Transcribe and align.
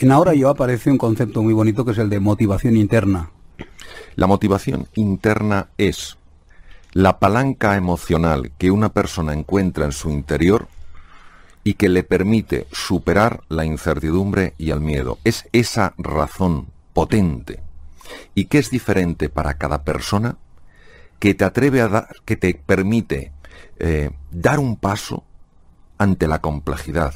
En 0.00 0.12
ahora 0.12 0.32
yo 0.32 0.48
aparece 0.48 0.92
un 0.92 0.96
concepto 0.96 1.42
muy 1.42 1.52
bonito 1.52 1.84
que 1.84 1.90
es 1.90 1.98
el 1.98 2.08
de 2.08 2.20
motivación 2.20 2.76
interna. 2.76 3.32
La 4.14 4.28
motivación 4.28 4.86
interna 4.94 5.70
es 5.76 6.16
la 6.92 7.18
palanca 7.18 7.74
emocional 7.74 8.52
que 8.58 8.70
una 8.70 8.90
persona 8.90 9.32
encuentra 9.32 9.86
en 9.86 9.90
su 9.90 10.10
interior 10.10 10.68
y 11.64 11.74
que 11.74 11.88
le 11.88 12.04
permite 12.04 12.68
superar 12.70 13.42
la 13.48 13.64
incertidumbre 13.64 14.54
y 14.56 14.70
el 14.70 14.80
miedo. 14.80 15.18
Es 15.24 15.48
esa 15.52 15.94
razón 15.98 16.68
potente 16.92 17.60
y 18.36 18.44
que 18.44 18.58
es 18.58 18.70
diferente 18.70 19.28
para 19.28 19.54
cada 19.54 19.82
persona 19.82 20.36
que 21.18 21.34
te 21.34 21.44
atreve 21.44 21.80
a 21.80 21.88
dar, 21.88 22.08
que 22.24 22.36
te 22.36 22.54
permite 22.54 23.32
eh, 23.80 24.10
dar 24.30 24.60
un 24.60 24.76
paso 24.76 25.24
ante 25.98 26.28
la 26.28 26.40
complejidad, 26.40 27.14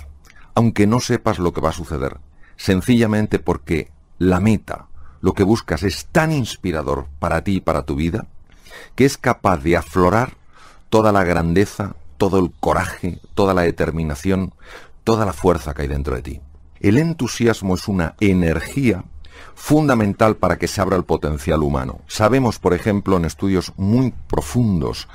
aunque 0.56 0.88
no 0.88 0.98
sepas 0.98 1.38
lo 1.38 1.52
que 1.52 1.60
va 1.60 1.68
a 1.68 1.72
suceder, 1.72 2.18
sencillamente 2.62 3.40
porque 3.40 3.90
la 4.18 4.38
meta, 4.38 4.86
lo 5.20 5.32
que 5.34 5.42
buscas 5.42 5.82
es 5.82 6.06
tan 6.06 6.30
inspirador 6.30 7.08
para 7.18 7.42
ti 7.42 7.56
y 7.56 7.60
para 7.60 7.82
tu 7.82 7.96
vida, 7.96 8.26
que 8.94 9.04
es 9.04 9.18
capaz 9.18 9.56
de 9.64 9.76
aflorar 9.76 10.34
toda 10.88 11.10
la 11.10 11.24
grandeza, 11.24 11.96
todo 12.18 12.38
el 12.38 12.52
coraje, 12.60 13.18
toda 13.34 13.52
la 13.52 13.62
determinación, 13.62 14.54
toda 15.02 15.26
la 15.26 15.32
fuerza 15.32 15.74
que 15.74 15.82
hay 15.82 15.88
dentro 15.88 16.14
de 16.14 16.22
ti. 16.22 16.40
El 16.78 16.98
entusiasmo 16.98 17.74
es 17.74 17.88
una 17.88 18.14
energía 18.20 19.02
fundamental 19.56 20.36
para 20.36 20.56
que 20.56 20.68
se 20.68 20.80
abra 20.80 20.96
el 20.96 21.04
potencial 21.04 21.64
humano. 21.64 22.02
Sabemos, 22.06 22.60
por 22.60 22.74
ejemplo, 22.74 23.16
en 23.16 23.24
estudios 23.24 23.72
muy 23.76 24.14
profundos 24.28 25.08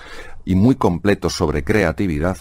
y 0.43 0.55
muy 0.55 0.75
completos 0.75 1.31
sobre 1.31 1.63
creatividad, 1.63 2.39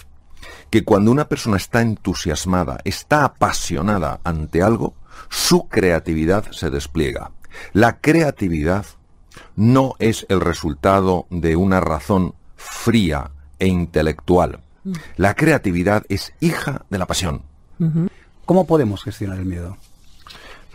que 0.70 0.84
cuando 0.84 1.10
una 1.10 1.28
persona 1.28 1.56
está 1.56 1.80
entusiasmada, 1.82 2.78
está 2.84 3.24
apasionada 3.24 4.20
ante 4.24 4.62
algo, 4.62 4.94
su 5.28 5.68
creatividad 5.68 6.50
se 6.52 6.70
despliega. 6.70 7.30
La 7.72 7.98
creatividad 8.00 8.86
no 9.54 9.94
es 9.98 10.26
el 10.28 10.40
resultado 10.40 11.26
de 11.30 11.56
una 11.56 11.80
razón 11.80 12.34
fría 12.56 13.30
e 13.58 13.66
intelectual. 13.66 14.60
Mm. 14.84 14.92
La 15.16 15.34
creatividad 15.34 16.04
es 16.08 16.32
hija 16.40 16.84
de 16.90 16.98
la 16.98 17.06
pasión. 17.06 17.42
¿Cómo 18.46 18.66
podemos 18.66 19.02
gestionar 19.02 19.38
el 19.38 19.44
miedo? 19.44 19.76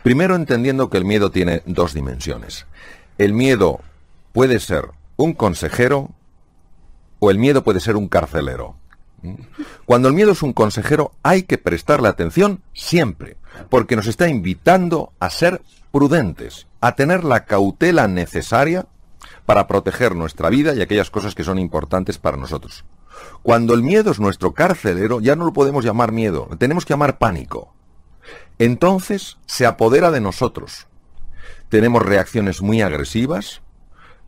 Primero 0.03 0.35
entendiendo 0.35 0.89
que 0.89 0.97
el 0.97 1.05
miedo 1.05 1.31
tiene 1.31 1.63
dos 1.65 1.93
dimensiones. 1.93 2.65
El 3.17 3.33
miedo 3.33 3.81
puede 4.33 4.59
ser 4.59 4.89
un 5.15 5.33
consejero 5.33 6.09
o 7.19 7.31
el 7.31 7.37
miedo 7.37 7.63
puede 7.63 7.79
ser 7.79 7.95
un 7.95 8.07
carcelero. 8.07 8.75
Cuando 9.85 10.07
el 10.07 10.13
miedo 10.13 10.31
es 10.31 10.41
un 10.41 10.53
consejero 10.53 11.11
hay 11.23 11.43
que 11.43 11.57
prestarle 11.57 12.07
atención 12.07 12.61
siempre, 12.73 13.37
porque 13.69 13.95
nos 13.95 14.07
está 14.07 14.27
invitando 14.27 15.13
a 15.19 15.29
ser 15.29 15.61
prudentes, 15.91 16.67
a 16.79 16.95
tener 16.95 17.23
la 17.23 17.45
cautela 17.45 18.07
necesaria 18.07 18.87
para 19.45 19.67
proteger 19.67 20.15
nuestra 20.15 20.49
vida 20.49 20.73
y 20.73 20.81
aquellas 20.81 21.11
cosas 21.11 21.35
que 21.35 21.43
son 21.43 21.59
importantes 21.59 22.17
para 22.17 22.37
nosotros. 22.37 22.85
Cuando 23.43 23.73
el 23.73 23.83
miedo 23.83 24.11
es 24.11 24.19
nuestro 24.19 24.53
carcelero, 24.53 25.19
ya 25.19 25.35
no 25.35 25.45
lo 25.45 25.53
podemos 25.53 25.83
llamar 25.83 26.11
miedo, 26.11 26.47
lo 26.49 26.57
tenemos 26.57 26.85
que 26.85 26.93
llamar 26.93 27.17
pánico. 27.17 27.73
Entonces 28.57 29.37
se 29.45 29.65
apodera 29.65 30.11
de 30.11 30.21
nosotros. 30.21 30.87
Tenemos 31.69 32.03
reacciones 32.03 32.61
muy 32.61 32.81
agresivas, 32.81 33.61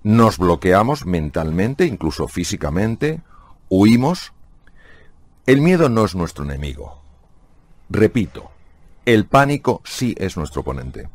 nos 0.04 0.38
bloqueamos 0.38 1.06
mentalmente, 1.06 1.86
incluso 1.86 2.28
físicamente, 2.28 3.22
huimos. 3.70 4.33
El 5.46 5.60
miedo 5.60 5.90
no 5.90 6.06
es 6.06 6.16
nuestro 6.16 6.46
enemigo. 6.46 7.02
Repito, 7.90 8.52
el 9.06 9.26
pánico 9.26 9.82
sí 9.84 10.16
es 10.18 10.38
nuestro 10.38 10.62
oponente. 10.62 11.10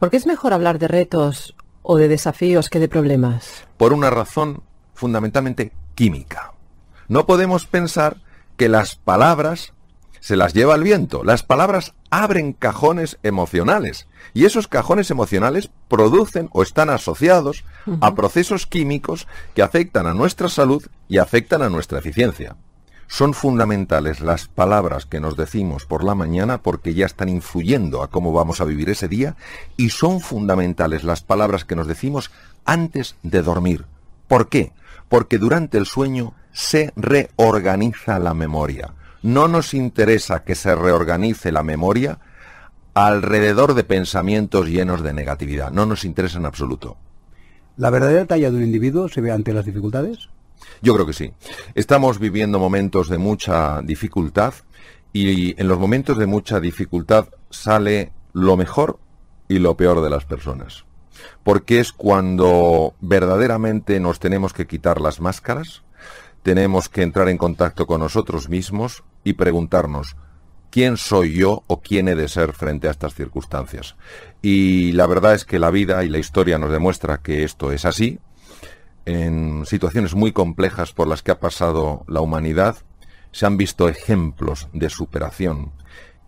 ¿Por 0.00 0.10
qué 0.10 0.16
es 0.16 0.26
mejor 0.26 0.52
hablar 0.52 0.80
de 0.80 0.88
retos 0.88 1.54
o 1.82 1.96
de 1.96 2.08
desafíos 2.08 2.70
que 2.70 2.80
de 2.80 2.88
problemas? 2.88 3.64
Por 3.76 3.92
una 3.92 4.10
razón 4.10 4.62
fundamentalmente 4.94 5.72
química. 5.94 6.54
No 7.06 7.24
podemos 7.24 7.66
pensar 7.66 8.16
que 8.56 8.68
las 8.68 8.96
palabras 8.96 9.72
se 10.20 10.36
las 10.36 10.54
lleva 10.54 10.74
el 10.74 10.82
viento. 10.82 11.24
Las 11.24 11.42
palabras 11.42 11.94
abren 12.10 12.52
cajones 12.52 13.18
emocionales 13.22 14.06
y 14.34 14.44
esos 14.44 14.68
cajones 14.68 15.10
emocionales 15.10 15.70
producen 15.88 16.48
o 16.52 16.62
están 16.62 16.90
asociados 16.90 17.64
a 18.00 18.14
procesos 18.14 18.66
químicos 18.66 19.26
que 19.54 19.62
afectan 19.62 20.06
a 20.06 20.14
nuestra 20.14 20.48
salud 20.48 20.84
y 21.08 21.18
afectan 21.18 21.62
a 21.62 21.70
nuestra 21.70 21.98
eficiencia. 21.98 22.56
Son 23.10 23.32
fundamentales 23.32 24.20
las 24.20 24.48
palabras 24.48 25.06
que 25.06 25.18
nos 25.18 25.34
decimos 25.34 25.86
por 25.86 26.04
la 26.04 26.14
mañana 26.14 26.60
porque 26.60 26.92
ya 26.92 27.06
están 27.06 27.30
influyendo 27.30 28.02
a 28.02 28.10
cómo 28.10 28.34
vamos 28.34 28.60
a 28.60 28.66
vivir 28.66 28.90
ese 28.90 29.08
día 29.08 29.34
y 29.78 29.90
son 29.90 30.20
fundamentales 30.20 31.04
las 31.04 31.22
palabras 31.22 31.64
que 31.64 31.74
nos 31.74 31.86
decimos 31.86 32.30
antes 32.66 33.16
de 33.22 33.40
dormir. 33.40 33.86
¿Por 34.26 34.50
qué? 34.50 34.72
Porque 35.08 35.38
durante 35.38 35.78
el 35.78 35.86
sueño 35.86 36.34
se 36.52 36.92
reorganiza 36.96 38.18
la 38.18 38.34
memoria. 38.34 38.92
No 39.22 39.48
nos 39.48 39.74
interesa 39.74 40.44
que 40.44 40.54
se 40.54 40.74
reorganice 40.74 41.52
la 41.52 41.62
memoria 41.62 42.18
alrededor 42.94 43.74
de 43.74 43.84
pensamientos 43.84 44.68
llenos 44.68 45.02
de 45.02 45.12
negatividad. 45.12 45.70
No 45.70 45.86
nos 45.86 46.04
interesa 46.04 46.38
en 46.38 46.46
absoluto. 46.46 46.96
¿La 47.76 47.90
verdadera 47.90 48.26
talla 48.26 48.50
de 48.50 48.56
un 48.56 48.64
individuo 48.64 49.08
se 49.08 49.20
ve 49.20 49.30
ante 49.30 49.52
las 49.52 49.64
dificultades? 49.64 50.28
Yo 50.82 50.94
creo 50.94 51.06
que 51.06 51.12
sí. 51.12 51.32
Estamos 51.74 52.18
viviendo 52.18 52.58
momentos 52.58 53.08
de 53.08 53.18
mucha 53.18 53.80
dificultad 53.82 54.54
y 55.12 55.60
en 55.60 55.68
los 55.68 55.78
momentos 55.78 56.18
de 56.18 56.26
mucha 56.26 56.60
dificultad 56.60 57.28
sale 57.50 58.12
lo 58.32 58.56
mejor 58.56 58.98
y 59.48 59.58
lo 59.58 59.76
peor 59.76 60.02
de 60.02 60.10
las 60.10 60.24
personas. 60.24 60.84
Porque 61.42 61.80
es 61.80 61.92
cuando 61.92 62.94
verdaderamente 63.00 63.98
nos 64.00 64.18
tenemos 64.20 64.52
que 64.52 64.66
quitar 64.66 65.00
las 65.00 65.20
máscaras, 65.20 65.82
tenemos 66.42 66.88
que 66.88 67.02
entrar 67.02 67.28
en 67.28 67.38
contacto 67.38 67.86
con 67.86 68.00
nosotros 68.00 68.48
mismos 68.48 69.04
y 69.24 69.34
preguntarnos, 69.34 70.16
¿quién 70.70 70.96
soy 70.96 71.34
yo 71.34 71.62
o 71.66 71.80
quién 71.80 72.08
he 72.08 72.14
de 72.14 72.28
ser 72.28 72.52
frente 72.52 72.88
a 72.88 72.90
estas 72.90 73.14
circunstancias? 73.14 73.96
Y 74.42 74.92
la 74.92 75.06
verdad 75.06 75.34
es 75.34 75.44
que 75.44 75.58
la 75.58 75.70
vida 75.70 76.04
y 76.04 76.08
la 76.08 76.18
historia 76.18 76.58
nos 76.58 76.70
demuestra 76.70 77.18
que 77.18 77.44
esto 77.44 77.72
es 77.72 77.84
así, 77.84 78.18
en 79.04 79.64
situaciones 79.64 80.14
muy 80.14 80.32
complejas 80.32 80.92
por 80.92 81.08
las 81.08 81.22
que 81.22 81.30
ha 81.30 81.40
pasado 81.40 82.04
la 82.08 82.20
humanidad, 82.20 82.76
se 83.32 83.46
han 83.46 83.56
visto 83.56 83.88
ejemplos 83.88 84.68
de 84.72 84.90
superación, 84.90 85.72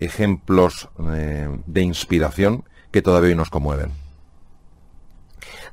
ejemplos 0.01 0.89
eh, 1.13 1.49
de 1.67 1.83
inspiración 1.83 2.65
que 2.91 3.03
todavía 3.03 3.31
hoy 3.31 3.37
nos 3.37 3.51
conmueven. 3.51 4.00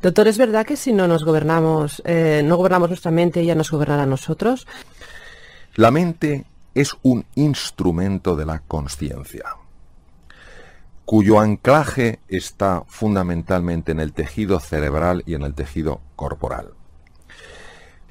Doctor, 0.01 0.27
¿es 0.27 0.37
verdad 0.37 0.65
que 0.65 0.77
si 0.77 0.93
no 0.93 1.07
nos 1.07 1.23
gobernamos, 1.23 2.01
eh, 2.05 2.41
no 2.43 2.57
gobernamos 2.57 2.89
nuestra 2.89 3.11
mente, 3.11 3.41
ella 3.41 3.55
nos 3.55 3.71
gobernará 3.71 4.03
a 4.03 4.07
nosotros? 4.07 4.67
La 5.75 5.91
mente 5.91 6.45
es 6.73 6.95
un 7.03 7.25
instrumento 7.35 8.35
de 8.35 8.45
la 8.45 8.59
conciencia, 8.59 9.45
cuyo 11.05 11.39
anclaje 11.39 12.19
está 12.27 12.83
fundamentalmente 12.87 13.91
en 13.91 13.99
el 13.99 14.13
tejido 14.13 14.59
cerebral 14.59 15.23
y 15.25 15.33
en 15.33 15.43
el 15.43 15.53
tejido 15.53 16.01
corporal. 16.15 16.73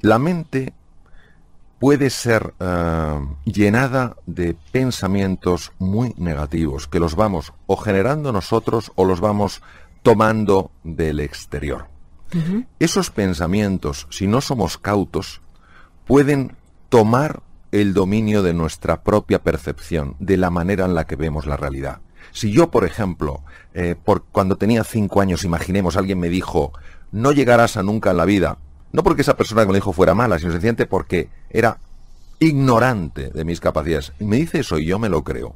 La 0.01 0.19
mente 0.19 0.73
puede 1.79 2.09
ser 2.09 2.53
eh, 2.59 3.19
llenada 3.45 4.15
de 4.25 4.55
pensamientos 4.71 5.71
muy 5.79 6.13
negativos 6.17 6.87
que 6.87 6.99
los 6.99 7.15
vamos 7.15 7.53
o 7.67 7.77
generando 7.77 8.31
nosotros 8.31 8.91
o 8.95 9.05
los 9.05 9.19
vamos 9.19 9.61
tomando 10.03 10.71
del 10.83 11.19
exterior. 11.19 11.87
Esos 12.79 13.09
pensamientos, 13.09 14.05
si 14.09 14.27
no 14.27 14.41
somos 14.41 14.77
cautos, 14.77 15.41
pueden 16.05 16.57
tomar 16.89 17.41
el 17.71 17.93
dominio 17.93 18.43
de 18.43 18.53
nuestra 18.53 19.03
propia 19.03 19.43
percepción, 19.43 20.15
de 20.19 20.37
la 20.37 20.49
manera 20.49 20.85
en 20.85 20.93
la 20.93 21.05
que 21.05 21.15
vemos 21.15 21.45
la 21.45 21.57
realidad. 21.57 22.01
Si 22.31 22.51
yo, 22.51 22.69
por 22.69 22.85
ejemplo, 22.85 23.43
eh, 23.73 23.95
por, 23.95 24.23
cuando 24.23 24.57
tenía 24.57 24.83
cinco 24.83 25.21
años, 25.21 25.43
imaginemos, 25.43 25.95
alguien 25.97 26.19
me 26.19 26.29
dijo, 26.29 26.73
no 27.11 27.31
llegarás 27.31 27.77
a 27.77 27.83
nunca 27.83 28.11
en 28.11 28.17
la 28.17 28.25
vida, 28.25 28.57
no 28.91 29.03
porque 29.03 29.21
esa 29.21 29.37
persona 29.37 29.63
que 29.63 29.71
me 29.71 29.77
dijo 29.77 29.93
fuera 29.93 30.13
mala, 30.13 30.39
sino 30.39 30.51
sencillamente 30.51 30.85
porque 30.85 31.29
era 31.49 31.79
ignorante 32.39 33.29
de 33.29 33.45
mis 33.45 33.59
capacidades. 33.59 34.13
Y 34.19 34.25
me 34.25 34.37
dice 34.37 34.59
eso 34.59 34.77
y 34.79 34.85
yo 34.85 34.99
me 34.99 35.09
lo 35.09 35.23
creo. 35.23 35.55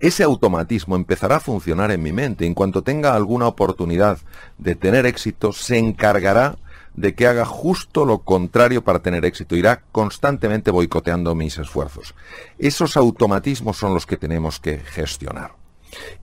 Ese 0.00 0.22
automatismo 0.22 0.96
empezará 0.96 1.36
a 1.36 1.40
funcionar 1.40 1.90
en 1.90 2.02
mi 2.02 2.12
mente. 2.12 2.46
En 2.46 2.54
cuanto 2.54 2.82
tenga 2.82 3.14
alguna 3.14 3.46
oportunidad 3.46 4.18
de 4.58 4.74
tener 4.74 5.06
éxito, 5.06 5.52
se 5.52 5.78
encargará 5.78 6.56
de 6.94 7.14
que 7.14 7.26
haga 7.26 7.44
justo 7.44 8.04
lo 8.04 8.18
contrario 8.20 8.84
para 8.84 9.00
tener 9.00 9.24
éxito. 9.24 9.56
Irá 9.56 9.82
constantemente 9.92 10.70
boicoteando 10.70 11.34
mis 11.34 11.58
esfuerzos. 11.58 12.14
Esos 12.58 12.96
automatismos 12.96 13.76
son 13.76 13.94
los 13.94 14.06
que 14.06 14.16
tenemos 14.16 14.60
que 14.60 14.78
gestionar. 14.78 15.52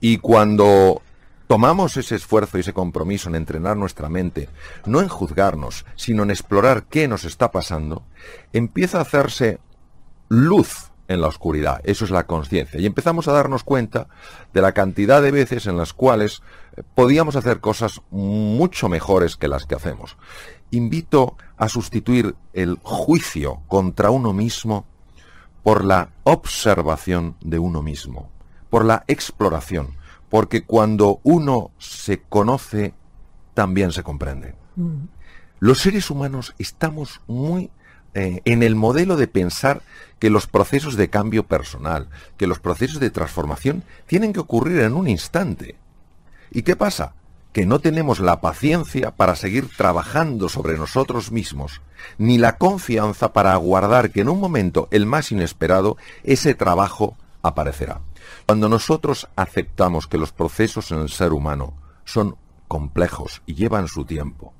Y 0.00 0.18
cuando 0.18 1.02
tomamos 1.46 1.96
ese 1.96 2.16
esfuerzo 2.16 2.56
y 2.56 2.60
ese 2.60 2.72
compromiso 2.72 3.28
en 3.28 3.34
entrenar 3.34 3.76
nuestra 3.76 4.08
mente, 4.08 4.48
no 4.86 5.00
en 5.00 5.08
juzgarnos, 5.08 5.84
sino 5.96 6.22
en 6.22 6.30
explorar 6.30 6.84
qué 6.84 7.08
nos 7.08 7.24
está 7.24 7.50
pasando, 7.50 8.04
empieza 8.52 8.98
a 8.98 9.02
hacerse 9.02 9.58
luz 10.28 10.91
en 11.08 11.20
la 11.20 11.28
oscuridad. 11.28 11.80
Eso 11.84 12.04
es 12.04 12.10
la 12.10 12.26
conciencia. 12.26 12.80
Y 12.80 12.86
empezamos 12.86 13.28
a 13.28 13.32
darnos 13.32 13.64
cuenta 13.64 14.08
de 14.52 14.62
la 14.62 14.72
cantidad 14.72 15.22
de 15.22 15.30
veces 15.30 15.66
en 15.66 15.76
las 15.76 15.92
cuales 15.92 16.42
eh, 16.76 16.82
podíamos 16.94 17.36
hacer 17.36 17.60
cosas 17.60 18.00
mucho 18.10 18.88
mejores 18.88 19.36
que 19.36 19.48
las 19.48 19.66
que 19.66 19.74
hacemos. 19.74 20.16
Invito 20.70 21.36
a 21.56 21.68
sustituir 21.68 22.34
el 22.52 22.78
juicio 22.82 23.60
contra 23.68 24.10
uno 24.10 24.32
mismo 24.32 24.86
por 25.62 25.84
la 25.84 26.10
observación 26.24 27.36
de 27.40 27.58
uno 27.58 27.82
mismo, 27.82 28.30
por 28.70 28.84
la 28.84 29.04
exploración, 29.06 29.94
porque 30.28 30.64
cuando 30.64 31.20
uno 31.22 31.70
se 31.78 32.22
conoce, 32.22 32.94
también 33.54 33.92
se 33.92 34.02
comprende. 34.02 34.54
Mm. 34.76 35.04
Los 35.60 35.78
seres 35.78 36.10
humanos 36.10 36.54
estamos 36.58 37.20
muy 37.28 37.70
eh, 38.14 38.42
en 38.44 38.62
el 38.62 38.74
modelo 38.74 39.16
de 39.16 39.26
pensar 39.26 39.82
que 40.18 40.30
los 40.30 40.46
procesos 40.46 40.96
de 40.96 41.08
cambio 41.08 41.46
personal, 41.46 42.08
que 42.36 42.46
los 42.46 42.60
procesos 42.60 43.00
de 43.00 43.10
transformación 43.10 43.84
tienen 44.06 44.32
que 44.32 44.40
ocurrir 44.40 44.80
en 44.80 44.94
un 44.94 45.08
instante. 45.08 45.76
¿Y 46.50 46.62
qué 46.62 46.76
pasa? 46.76 47.14
Que 47.52 47.66
no 47.66 47.80
tenemos 47.80 48.20
la 48.20 48.40
paciencia 48.40 49.12
para 49.12 49.34
seguir 49.34 49.68
trabajando 49.76 50.48
sobre 50.48 50.76
nosotros 50.76 51.32
mismos, 51.32 51.80
ni 52.18 52.38
la 52.38 52.56
confianza 52.58 53.32
para 53.32 53.52
aguardar 53.52 54.10
que 54.10 54.20
en 54.20 54.28
un 54.28 54.40
momento 54.40 54.88
el 54.90 55.06
más 55.06 55.32
inesperado 55.32 55.96
ese 56.22 56.54
trabajo 56.54 57.16
aparecerá. 57.42 58.00
Cuando 58.46 58.68
nosotros 58.68 59.28
aceptamos 59.36 60.06
que 60.06 60.18
los 60.18 60.32
procesos 60.32 60.90
en 60.92 61.00
el 61.00 61.08
ser 61.08 61.32
humano 61.32 61.74
son 62.04 62.36
complejos 62.68 63.42
y 63.46 63.54
llevan 63.54 63.88
su 63.88 64.04
tiempo, 64.04 64.54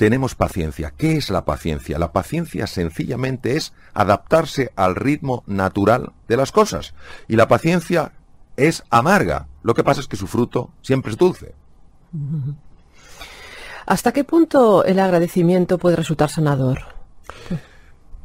tenemos 0.00 0.34
paciencia. 0.34 0.94
¿Qué 0.96 1.18
es 1.18 1.28
la 1.28 1.44
paciencia? 1.44 1.98
La 1.98 2.10
paciencia 2.10 2.66
sencillamente 2.66 3.58
es 3.58 3.74
adaptarse 3.92 4.72
al 4.74 4.94
ritmo 4.94 5.44
natural 5.46 6.14
de 6.26 6.38
las 6.38 6.52
cosas. 6.52 6.94
Y 7.28 7.36
la 7.36 7.48
paciencia 7.48 8.12
es 8.56 8.82
amarga. 8.88 9.48
Lo 9.62 9.74
que 9.74 9.84
pasa 9.84 10.00
es 10.00 10.08
que 10.08 10.16
su 10.16 10.26
fruto 10.26 10.70
siempre 10.80 11.12
es 11.12 11.18
dulce. 11.18 11.54
¿Hasta 13.86 14.12
qué 14.12 14.24
punto 14.24 14.84
el 14.84 15.00
agradecimiento 15.00 15.76
puede 15.76 15.96
resultar 15.96 16.30
sanador? 16.30 16.80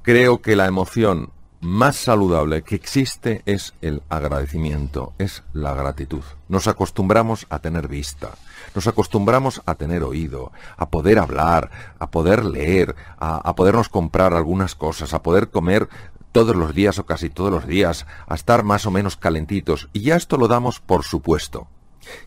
Creo 0.02 0.42
que 0.42 0.56
la 0.56 0.68
emoción 0.68 1.34
más 1.66 1.96
saludable 1.96 2.62
que 2.62 2.76
existe 2.76 3.42
es 3.48 3.74
el 3.82 4.04
agradecimiento, 4.08 5.14
es 5.18 5.44
la 5.52 5.74
gratitud. 5.74 6.22
Nos 6.48 6.68
acostumbramos 6.68 7.48
a 7.50 7.58
tener 7.58 7.88
vista, 7.88 8.30
nos 8.76 8.86
acostumbramos 8.86 9.64
a 9.66 9.74
tener 9.74 10.04
oído, 10.04 10.52
a 10.78 10.90
poder 10.92 11.18
hablar, 11.18 11.72
a 11.98 12.12
poder 12.12 12.46
leer, 12.46 12.96
a, 13.18 13.56
podernos 13.56 13.90
comprar 13.90 14.36
algunas 14.36 14.76
cosas, 14.76 15.16
a 15.16 15.24
poder 15.24 15.50
comer 15.50 15.90
todos 16.32 16.56
los 16.56 16.76
días 16.76 17.00
o 17.00 17.08
casi 17.08 17.32
todos 17.32 17.52
los 17.52 17.66
días, 17.66 18.06
a 18.28 18.36
estar 18.36 18.64
más 18.64 18.86
o 18.86 18.92
menos 18.92 19.18
calentitos, 19.18 19.90
y 19.92 20.02
ya 20.02 20.18
esto 20.18 20.38
lo 20.38 20.48
damos 20.48 20.80
por 20.80 21.04
supuesto. 21.04 21.68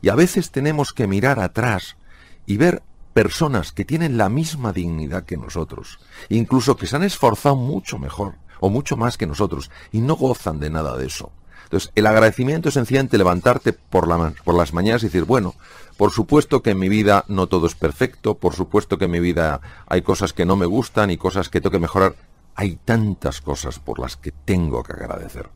Y 0.03 0.09
a 0.09 0.17
veces 0.17 0.51
tenemos 0.51 0.93
que 0.93 1.07
mirar 1.07 1.39
atrás 1.39 1.97
y 2.45 2.57
ver 2.57 2.83
personas 3.13 3.71
que 3.71 3.85
tienen 3.85 4.19
la 4.19 4.29
misma 4.29 4.73
dignidad 4.73 5.25
que 5.25 5.37
nosotros, 5.37 6.01
incluso 6.29 6.77
que 6.77 6.89
se 6.89 6.97
han 6.97 7.05
esforzado 7.05 7.55
mucho 7.55 8.01
mejor 8.01 8.35
o 8.61 8.71
mucho 8.71 8.97
más 8.97 9.17
que 9.17 9.27
nosotros, 9.27 9.71
y 9.93 10.01
no 10.01 10.17
gozan 10.17 10.61
de 10.61 10.71
nada 10.71 10.97
de 10.97 11.07
eso. 11.07 11.31
Entonces, 11.69 11.93
el 11.97 12.07
agradecimiento 12.07 12.69
es 12.69 12.75
sencillamente 12.75 13.19
levantarte 13.19 13.75
por, 13.75 14.09
las 14.09 14.73
mañanas 14.73 15.03
y 15.03 15.07
decir, 15.07 15.25
bueno, 15.25 15.55
por 15.99 16.13
supuesto 16.13 16.63
que 16.63 16.71
en 16.71 16.79
mi 16.79 16.89
vida 16.89 17.27
no 17.29 17.47
todo 17.47 17.67
es 17.67 17.75
perfecto, 17.75 18.39
por 18.39 18.55
supuesto 18.55 18.97
que 18.97 19.05
en 19.05 19.11
mi 19.11 19.21
vida 19.21 19.61
hay 19.87 20.01
cosas 20.01 20.33
que 20.33 20.47
no 20.47 20.57
me 20.57 20.65
gustan 20.65 21.11
y 21.11 21.19
cosas 21.19 21.51
que 21.51 21.61
tengo 21.61 21.73
que 21.73 21.79
mejorar. 21.79 22.15
Hay 22.55 22.77
tantas 22.77 23.43
cosas 23.43 23.79
por 23.79 23.99
las 23.99 24.17
que 24.17 24.33
tengo 24.33 24.83
que 24.83 24.95
agradecer. 24.95 25.51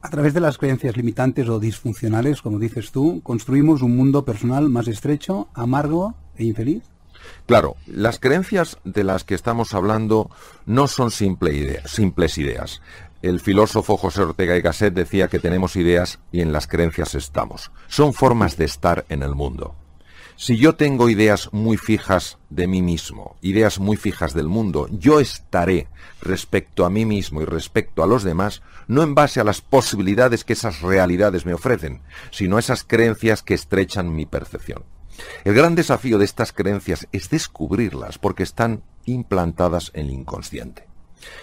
A 0.00 0.10
través 0.10 0.32
de 0.32 0.40
las 0.40 0.58
creencias 0.58 0.96
limitantes 0.96 1.48
o 1.48 1.58
disfuncionales, 1.58 2.40
como 2.40 2.60
dices 2.60 2.92
tú, 2.92 3.22
construimos 3.24 3.82
un 3.82 3.96
mundo 3.96 4.24
personal 4.24 4.68
más 4.68 4.86
estrecho, 4.86 5.48
amargo 5.54 6.14
e 6.36 6.44
infeliz. 6.44 6.84
Claro, 7.46 7.76
las 7.86 8.18
creencias 8.18 8.78
de 8.82 9.04
las 9.04 9.22
que 9.22 9.36
estamos 9.36 9.72
hablando 9.72 10.30
no 10.64 10.88
son 10.88 11.12
simples 11.12 12.38
ideas. 12.38 12.82
El 13.22 13.40
filósofo 13.40 13.96
José 13.96 14.22
Ortega 14.22 14.56
y 14.56 14.60
Gasset 14.60 14.92
decía 14.92 15.28
que 15.28 15.38
tenemos 15.38 15.76
ideas 15.76 16.18
y 16.32 16.40
en 16.40 16.52
las 16.52 16.66
creencias 16.66 17.14
estamos. 17.14 17.70
Son 17.86 18.12
formas 18.12 18.56
de 18.56 18.64
estar 18.64 19.06
en 19.08 19.22
el 19.22 19.34
mundo. 19.34 19.76
Si 20.34 20.58
yo 20.58 20.74
tengo 20.74 21.08
ideas 21.08 21.48
muy 21.52 21.76
fijas 21.76 22.36
de 22.50 22.66
mí 22.66 22.82
mismo, 22.82 23.36
ideas 23.40 23.78
muy 23.78 23.96
fijas 23.96 24.34
del 24.34 24.48
mundo, 24.48 24.86
yo 24.90 25.18
estaré 25.18 25.88
respecto 26.20 26.84
a 26.84 26.90
mí 26.90 27.06
mismo 27.06 27.40
y 27.40 27.46
respecto 27.46 28.02
a 28.02 28.06
los 28.06 28.22
demás, 28.22 28.60
no 28.86 29.02
en 29.02 29.14
base 29.14 29.40
a 29.40 29.44
las 29.44 29.62
posibilidades 29.62 30.44
que 30.44 30.52
esas 30.52 30.82
realidades 30.82 31.46
me 31.46 31.54
ofrecen, 31.54 32.02
sino 32.32 32.56
a 32.56 32.60
esas 32.60 32.84
creencias 32.84 33.42
que 33.42 33.54
estrechan 33.54 34.14
mi 34.14 34.26
percepción. 34.26 34.84
El 35.44 35.54
gran 35.54 35.74
desafío 35.74 36.18
de 36.18 36.24
estas 36.24 36.52
creencias 36.52 37.06
es 37.12 37.30
descubrirlas 37.30 38.18
porque 38.18 38.42
están 38.42 38.82
implantadas 39.04 39.90
en 39.94 40.06
el 40.06 40.12
inconsciente. 40.12 40.86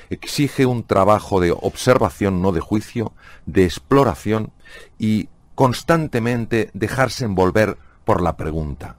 Exige 0.10 0.66
un 0.66 0.84
trabajo 0.84 1.40
de 1.40 1.52
observación, 1.52 2.42
no 2.42 2.52
de 2.52 2.60
juicio, 2.60 3.14
de 3.46 3.66
exploración 3.66 4.52
y 5.00 5.30
constantemente 5.56 6.70
dejarse 6.74 7.26
envolver 7.26 7.78
por 8.06 8.22
la 8.22 8.38
pregunta. 8.38 8.98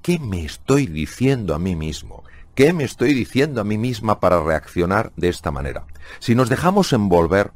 ¿Qué 0.00 0.18
me 0.18 0.44
estoy 0.44 0.86
diciendo 0.86 1.54
a 1.54 1.58
mí 1.58 1.76
mismo? 1.76 2.24
¿Qué 2.54 2.72
me 2.72 2.84
estoy 2.84 3.14
diciendo 3.14 3.60
a 3.60 3.64
mí 3.64 3.78
misma 3.78 4.20
para 4.20 4.42
reaccionar 4.42 5.12
de 5.16 5.28
esta 5.28 5.50
manera? 5.50 5.86
Si 6.18 6.34
nos 6.34 6.48
dejamos 6.48 6.92
envolver 6.92 7.52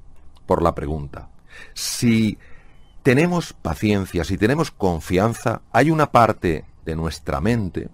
por 0.46 0.62
la 0.62 0.74
pregunta, 0.74 1.28
si 1.74 2.38
tenemos 3.06 3.52
paciencia, 3.52 4.24
si 4.24 4.36
tenemos 4.36 4.72
confianza, 4.72 5.62
hay 5.70 5.92
una 5.92 6.10
parte 6.10 6.64
de 6.84 6.96
nuestra 6.96 7.40
mente 7.40 7.88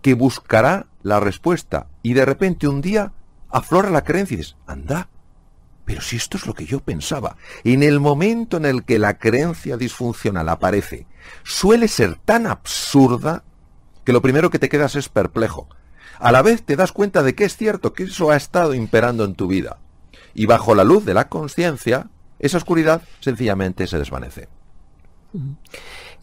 que 0.00 0.14
buscará 0.14 0.86
la 1.02 1.20
respuesta 1.20 1.88
y 2.02 2.14
de 2.14 2.24
repente 2.24 2.66
un 2.66 2.80
día 2.80 3.12
aflora 3.50 3.90
la 3.90 4.02
creencia 4.02 4.34
y 4.34 4.38
dices, 4.38 4.56
anda, 4.66 5.10
pero 5.84 6.00
si 6.00 6.16
esto 6.16 6.38
es 6.38 6.46
lo 6.46 6.54
que 6.54 6.64
yo 6.64 6.80
pensaba, 6.80 7.36
en 7.64 7.82
el 7.82 8.00
momento 8.00 8.56
en 8.56 8.64
el 8.64 8.84
que 8.84 8.98
la 8.98 9.18
creencia 9.18 9.76
disfuncional 9.76 10.48
aparece, 10.48 11.06
suele 11.42 11.86
ser 11.86 12.16
tan 12.16 12.46
absurda 12.46 13.44
que 14.04 14.14
lo 14.14 14.22
primero 14.22 14.48
que 14.48 14.58
te 14.58 14.70
quedas 14.70 14.96
es 14.96 15.10
perplejo. 15.10 15.68
A 16.18 16.32
la 16.32 16.40
vez 16.40 16.62
te 16.62 16.76
das 16.76 16.92
cuenta 16.92 17.22
de 17.22 17.34
que 17.34 17.44
es 17.44 17.58
cierto 17.58 17.92
que 17.92 18.04
eso 18.04 18.30
ha 18.30 18.36
estado 18.36 18.72
imperando 18.72 19.26
en 19.26 19.34
tu 19.34 19.48
vida. 19.48 19.80
Y 20.32 20.46
bajo 20.46 20.74
la 20.74 20.84
luz 20.84 21.04
de 21.04 21.12
la 21.12 21.28
conciencia, 21.28 22.08
esa 22.38 22.56
oscuridad 22.58 23.02
sencillamente 23.20 23.86
se 23.86 23.98
desvanece. 23.98 24.48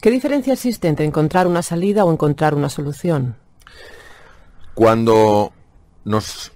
¿Qué 0.00 0.10
diferencia 0.10 0.52
existe 0.52 0.88
entre 0.88 1.06
encontrar 1.06 1.46
una 1.46 1.62
salida 1.62 2.04
o 2.04 2.12
encontrar 2.12 2.54
una 2.54 2.68
solución? 2.68 3.36
Cuando 4.74 5.52
nos 6.04 6.52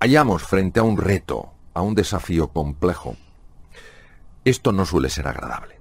hallamos 0.00 0.42
frente 0.42 0.80
a 0.80 0.84
un 0.84 0.96
reto, 0.96 1.52
a 1.74 1.82
un 1.82 1.94
desafío 1.94 2.48
complejo, 2.48 3.16
esto 4.44 4.72
no 4.72 4.86
suele 4.86 5.10
ser 5.10 5.28
agradable. 5.28 5.78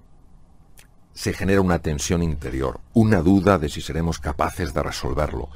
Se 1.13 1.33
genera 1.33 1.61
una 1.61 1.79
tensión 1.79 2.21
interior, 2.21 2.79
una 2.93 3.21
duda 3.21 3.57
de 3.57 3.69
si 3.69 3.81
seremos 3.81 4.19
capaces 4.19 4.73
de 4.73 4.83
resolverlo, 4.83 5.49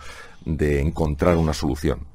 de 0.46 0.82
encontrar 0.82 1.38
una 1.38 1.54
solución. 1.54 2.08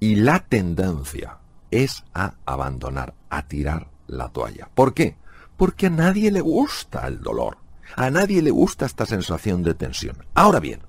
Y 0.00 0.16
la 0.16 0.40
tendencia 0.40 1.38
es 1.70 2.04
a 2.14 2.34
abandonar, 2.44 3.14
a 3.28 3.46
tirar 3.46 3.88
la 4.10 4.28
toalla. 4.28 4.68
¿Por 4.74 4.94
qué? 4.94 5.16
Porque 5.56 5.86
a 5.86 5.90
nadie 5.90 6.30
le 6.30 6.40
gusta 6.40 7.06
el 7.06 7.20
dolor. 7.20 7.58
A 7.96 8.10
nadie 8.10 8.42
le 8.42 8.50
gusta 8.50 8.86
esta 8.86 9.06
sensación 9.06 9.62
de 9.62 9.74
tensión. 9.74 10.16
Ahora 10.34 10.60
bien, 10.60 10.80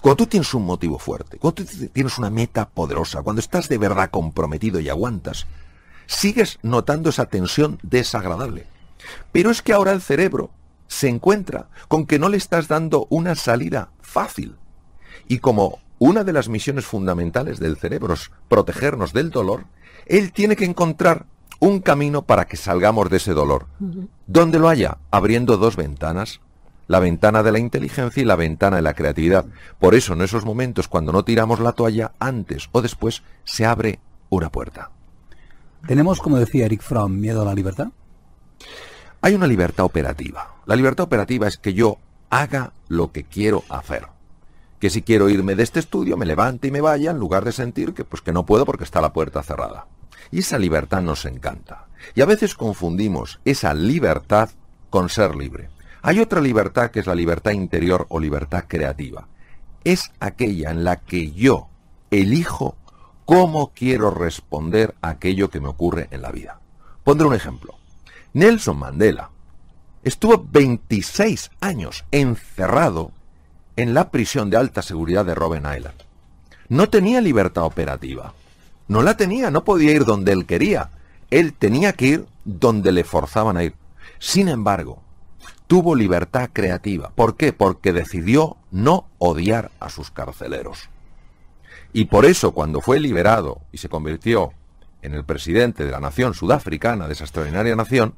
cuando 0.00 0.16
tú 0.16 0.26
tienes 0.26 0.54
un 0.54 0.64
motivo 0.64 0.98
fuerte, 0.98 1.38
cuando 1.38 1.64
tú 1.64 1.88
tienes 1.92 2.18
una 2.18 2.30
meta 2.30 2.68
poderosa, 2.68 3.22
cuando 3.22 3.40
estás 3.40 3.68
de 3.68 3.78
verdad 3.78 4.10
comprometido 4.10 4.80
y 4.80 4.88
aguantas, 4.88 5.46
sigues 6.06 6.58
notando 6.62 7.10
esa 7.10 7.26
tensión 7.26 7.78
desagradable. 7.82 8.66
Pero 9.32 9.50
es 9.50 9.62
que 9.62 9.72
ahora 9.72 9.92
el 9.92 10.00
cerebro 10.00 10.50
se 10.86 11.08
encuentra 11.08 11.68
con 11.88 12.06
que 12.06 12.18
no 12.18 12.28
le 12.28 12.36
estás 12.36 12.68
dando 12.68 13.06
una 13.10 13.34
salida 13.34 13.90
fácil. 14.00 14.56
Y 15.26 15.38
como 15.38 15.80
una 15.98 16.24
de 16.24 16.32
las 16.32 16.48
misiones 16.48 16.86
fundamentales 16.86 17.58
del 17.58 17.76
cerebro 17.76 18.14
es 18.14 18.30
protegernos 18.48 19.12
del 19.12 19.30
dolor, 19.30 19.66
él 20.06 20.32
tiene 20.32 20.56
que 20.56 20.64
encontrar 20.64 21.26
un 21.60 21.80
camino 21.80 22.22
para 22.22 22.46
que 22.46 22.56
salgamos 22.56 23.10
de 23.10 23.16
ese 23.16 23.34
dolor. 23.34 23.66
¿Dónde 24.26 24.58
lo 24.58 24.68
haya? 24.68 24.98
Abriendo 25.10 25.56
dos 25.56 25.76
ventanas. 25.76 26.40
La 26.86 27.00
ventana 27.00 27.42
de 27.42 27.52
la 27.52 27.58
inteligencia 27.58 28.22
y 28.22 28.24
la 28.24 28.36
ventana 28.36 28.76
de 28.76 28.82
la 28.82 28.94
creatividad. 28.94 29.44
Por 29.78 29.94
eso 29.94 30.14
en 30.14 30.22
esos 30.22 30.44
momentos 30.44 30.88
cuando 30.88 31.12
no 31.12 31.24
tiramos 31.24 31.60
la 31.60 31.72
toalla, 31.72 32.12
antes 32.18 32.70
o 32.72 32.80
después 32.80 33.22
se 33.44 33.66
abre 33.66 33.98
una 34.30 34.50
puerta. 34.50 34.90
¿Tenemos, 35.86 36.20
como 36.20 36.38
decía 36.38 36.64
Eric 36.64 36.82
Fromm, 36.82 37.20
miedo 37.20 37.42
a 37.42 37.44
la 37.44 37.54
libertad? 37.54 37.88
Hay 39.20 39.34
una 39.34 39.46
libertad 39.46 39.84
operativa. 39.84 40.54
La 40.64 40.76
libertad 40.76 41.04
operativa 41.04 41.46
es 41.46 41.58
que 41.58 41.74
yo 41.74 41.98
haga 42.30 42.72
lo 42.88 43.12
que 43.12 43.24
quiero 43.24 43.64
hacer. 43.68 44.06
Que 44.80 44.90
si 44.90 45.02
quiero 45.02 45.28
irme 45.28 45.56
de 45.56 45.64
este 45.64 45.80
estudio, 45.80 46.16
me 46.16 46.26
levante 46.26 46.68
y 46.68 46.70
me 46.70 46.80
vaya 46.80 47.10
en 47.10 47.18
lugar 47.18 47.44
de 47.44 47.52
sentir 47.52 47.94
que 47.94 48.04
pues 48.04 48.22
que 48.22 48.32
no 48.32 48.46
puedo 48.46 48.64
porque 48.64 48.84
está 48.84 49.00
la 49.00 49.12
puerta 49.12 49.42
cerrada. 49.42 49.86
Y 50.30 50.40
esa 50.40 50.58
libertad 50.58 51.02
nos 51.02 51.24
encanta. 51.24 51.86
Y 52.14 52.20
a 52.20 52.26
veces 52.26 52.54
confundimos 52.54 53.40
esa 53.44 53.74
libertad 53.74 54.50
con 54.90 55.08
ser 55.08 55.34
libre. 55.34 55.70
Hay 56.02 56.20
otra 56.20 56.40
libertad 56.40 56.90
que 56.90 57.00
es 57.00 57.06
la 57.06 57.14
libertad 57.14 57.52
interior 57.52 58.06
o 58.08 58.20
libertad 58.20 58.64
creativa. 58.68 59.26
Es 59.84 60.12
aquella 60.20 60.70
en 60.70 60.84
la 60.84 60.96
que 60.96 61.32
yo 61.32 61.68
elijo 62.10 62.76
cómo 63.24 63.72
quiero 63.74 64.10
responder 64.10 64.94
a 65.02 65.10
aquello 65.10 65.50
que 65.50 65.60
me 65.60 65.68
ocurre 65.68 66.08
en 66.10 66.22
la 66.22 66.30
vida. 66.30 66.60
Pondré 67.04 67.26
un 67.26 67.34
ejemplo. 67.34 67.74
Nelson 68.32 68.78
Mandela 68.78 69.30
estuvo 70.02 70.46
26 70.50 71.50
años 71.60 72.04
encerrado 72.10 73.12
en 73.76 73.94
la 73.94 74.10
prisión 74.10 74.50
de 74.50 74.56
alta 74.56 74.82
seguridad 74.82 75.24
de 75.24 75.34
Robben 75.34 75.64
Island. 75.64 75.96
No 76.68 76.88
tenía 76.88 77.20
libertad 77.20 77.64
operativa. 77.64 78.34
No 78.88 79.02
la 79.02 79.16
tenía, 79.16 79.50
no 79.50 79.64
podía 79.64 79.92
ir 79.92 80.04
donde 80.04 80.32
él 80.32 80.46
quería. 80.46 80.90
Él 81.30 81.52
tenía 81.52 81.92
que 81.92 82.06
ir 82.06 82.26
donde 82.44 82.90
le 82.90 83.04
forzaban 83.04 83.56
a 83.56 83.64
ir. 83.64 83.74
Sin 84.18 84.48
embargo, 84.48 85.02
tuvo 85.66 85.94
libertad 85.94 86.50
creativa. 86.52 87.10
¿Por 87.14 87.36
qué? 87.36 87.52
Porque 87.52 87.92
decidió 87.92 88.56
no 88.70 89.06
odiar 89.18 89.70
a 89.78 89.90
sus 89.90 90.10
carceleros. 90.10 90.88
Y 91.92 92.06
por 92.06 92.24
eso 92.24 92.52
cuando 92.52 92.80
fue 92.80 92.98
liberado 93.00 93.60
y 93.72 93.78
se 93.78 93.88
convirtió 93.88 94.52
en 95.02 95.14
el 95.14 95.24
presidente 95.24 95.84
de 95.84 95.92
la 95.92 96.00
nación 96.00 96.34
sudafricana, 96.34 97.06
de 97.06 97.12
esa 97.12 97.24
extraordinaria 97.24 97.76
nación, 97.76 98.14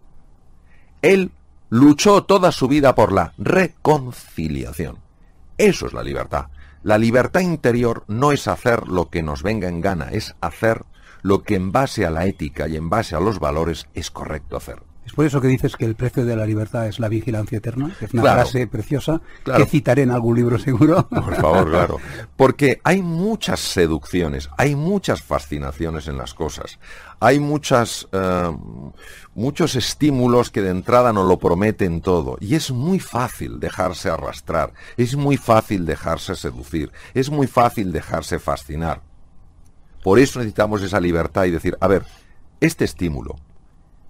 él 1.03 1.33
luchó 1.69 2.25
toda 2.25 2.53
su 2.53 2.69
vida 2.69 2.95
por 2.95 3.13
la 3.13 3.33
reconciliación. 3.39 4.99
Eso 5.59 5.87
es 5.87 5.93
la 5.93 6.03
libertad. 6.03 6.47
La 6.83 6.97
libertad 6.97 7.41
interior 7.41 8.05
no 8.09 8.33
es 8.33 8.49
hacer 8.49 8.89
lo 8.89 9.11
que 9.11 9.23
nos 9.23 9.43
venga 9.43 9.69
en 9.69 9.83
gana, 9.83 10.09
es 10.13 10.35
hacer 10.41 10.85
lo 11.21 11.43
que 11.43 11.55
en 11.55 11.73
base 11.73 12.07
a 12.07 12.11
la 12.11 12.25
ética 12.25 12.69
y 12.69 12.77
en 12.77 12.89
base 12.89 13.15
a 13.15 13.21
los 13.21 13.39
valores 13.39 13.87
es 13.93 14.11
correcto 14.11 14.57
hacer. 14.57 14.90
Es 15.05 15.13
por 15.15 15.25
eso 15.25 15.41
que 15.41 15.49
dices 15.49 15.77
que 15.77 15.85
el 15.85 15.97
precio 15.97 16.25
de 16.25 16.37
la 16.37 16.47
libertad 16.47 16.87
es 16.87 17.01
la 17.01 17.09
vigilancia 17.09 17.59
eterna. 17.59 17.95
Es 18.01 18.13
una 18.13 18.23
frase 18.23 18.67
preciosa 18.67 19.21
que 19.45 19.67
citaré 19.67 20.03
en 20.03 20.11
algún 20.11 20.37
libro 20.37 20.59
seguro. 20.59 21.09
Por 21.09 21.35
favor, 21.35 21.69
claro. 21.69 21.97
Porque 22.37 22.81
hay 22.85 23.03
muchas 23.03 23.61
seducciones, 23.61 24.51
hay 24.57 24.77
muchas 24.77 25.23
fascinaciones 25.23 26.07
en 26.07 26.17
las 26.17 26.35
cosas, 26.35 26.79
hay 27.19 27.41
muchas, 27.41 28.07
eh, 28.13 28.57
muchos 29.35 29.75
estímulos 29.75 30.51
que 30.51 30.63
de 30.63 30.71
entrada 30.71 31.13
nos 31.13 31.27
lo 31.27 31.39
prometen 31.39 32.03
todo. 32.03 32.37
Y 32.41 32.55
es 32.55 32.71
muy 32.71 33.01
fácil 33.01 33.59
dejarse 33.59 34.11
arrastrar, 34.11 34.73
es 34.97 35.17
muy 35.17 35.37
fácil 35.37 35.87
dejarse 35.87 36.37
seducir, 36.37 36.93
es 37.15 37.31
muy 37.31 37.47
fácil 37.47 37.91
dejarse 37.91 38.39
fascinar. 38.39 39.03
Por 40.05 40.19
eso 40.19 40.39
necesitamos 40.39 40.83
esa 40.83 41.01
libertad 41.01 41.45
y 41.45 41.51
decir, 41.51 41.77
a 41.81 41.89
ver, 41.89 42.05
este 42.61 42.85
estímulo, 42.85 43.37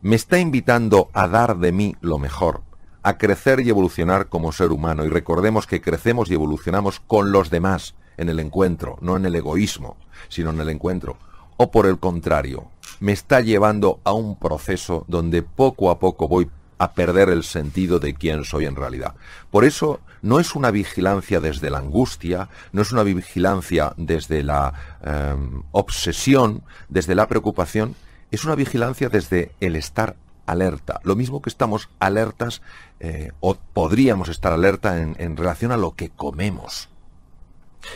me 0.03 0.17
está 0.17 0.39
invitando 0.39 1.11
a 1.13 1.29
dar 1.29 1.59
de 1.59 1.73
mí 1.73 1.97
lo 2.01 2.19
mejor, 2.19 2.63
a 3.03 3.19
crecer 3.19 3.61
y 3.61 3.69
evolucionar 3.69 4.29
como 4.29 4.53
ser 4.53 4.73
humano. 4.73 5.05
Y 5.05 5.09
recordemos 5.09 5.67
que 5.67 5.81
crecemos 5.81 6.31
y 6.31 6.35
evolucionamos 6.35 7.01
con 7.01 7.33
los 7.33 7.51
demás 7.51 7.95
en 8.17 8.29
el 8.29 8.41
encuentro, 8.41 8.99
no 9.01 9.17
en 9.17 9.27
el 9.27 9.35
egoísmo, 9.35 9.97
sino 10.29 10.51
en 10.51 10.61
el 10.61 10.71
encuentro. 10.71 11.17
O 11.57 11.71
por 11.71 11.87
el 11.87 11.99
contrario, 11.99 12.69
me 13.01 13.13
está 13.13 13.41
llevando 13.41 14.01
a 14.05 14.13
un 14.13 14.37
proceso 14.37 15.05
donde 15.09 15.43
poco 15.43 15.91
a 15.91 15.99
poco 15.99 16.29
voy 16.29 16.49
a 16.79 16.93
perder 16.93 17.29
el 17.29 17.45
sentido 17.45 17.99
de 17.99 18.15
quién 18.15 18.45
soy 18.45 18.65
en 18.65 18.77
realidad. 18.77 19.15
Por 19.51 19.65
eso 19.67 20.01
no 20.23 20.41
es 20.41 20.55
una 20.55 20.71
vigilancia 20.71 21.41
desde 21.41 21.69
la 21.69 21.79
angustia, 21.79 22.49
no 22.73 22.81
es 22.81 22.93
una 22.93 23.03
vigilancia 23.03 23.93
desde 23.99 24.43
la 24.43 24.73
eh, 25.05 25.35
obsesión, 25.73 26.63
desde 26.89 27.15
la 27.15 27.29
preocupación, 27.29 27.97
es 28.31 28.45
una 28.45 28.55
vigilancia 28.55 29.09
desde 29.09 29.53
el 29.61 29.77
estar 29.77 30.17
alerta. 30.47 31.01
Lo 31.05 31.17
mismo 31.17 31.41
que 31.43 31.51
estamos 31.51 31.89
alertas 31.99 32.63
eh, 32.99 33.33
o 33.41 33.55
podríamos 33.55 34.29
estar 34.29 34.53
alerta 34.53 35.01
en, 35.01 35.37
relación 35.37 35.73
a 35.73 35.77
lo 35.77 35.95
que 35.95 36.11
comemos, 36.11 36.89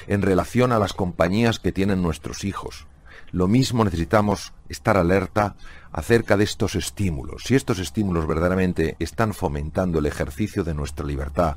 en 0.07 0.23
relación 0.23 0.73
a 0.73 0.79
las 0.79 0.93
compañías 0.93 1.59
que 1.59 1.73
tienen 1.73 2.03
nuestros 2.03 2.45
hijos. 2.45 2.87
Lo 3.33 3.49
mismo 3.49 3.85
necesitamos 3.85 4.53
estar 4.69 4.97
alerta 4.97 5.57
acerca 5.91 6.37
de 6.37 6.45
estos 6.45 6.77
estímulos. 6.77 7.43
Si 7.45 7.57
estos 7.57 7.81
estímulos 7.81 8.29
verdaderamente 8.29 8.97
están 9.01 9.35
fomentando 9.35 9.99
el 9.99 10.07
ejercicio 10.07 10.63
de 10.63 10.75
nuestra 10.75 11.05
libertad 11.05 11.57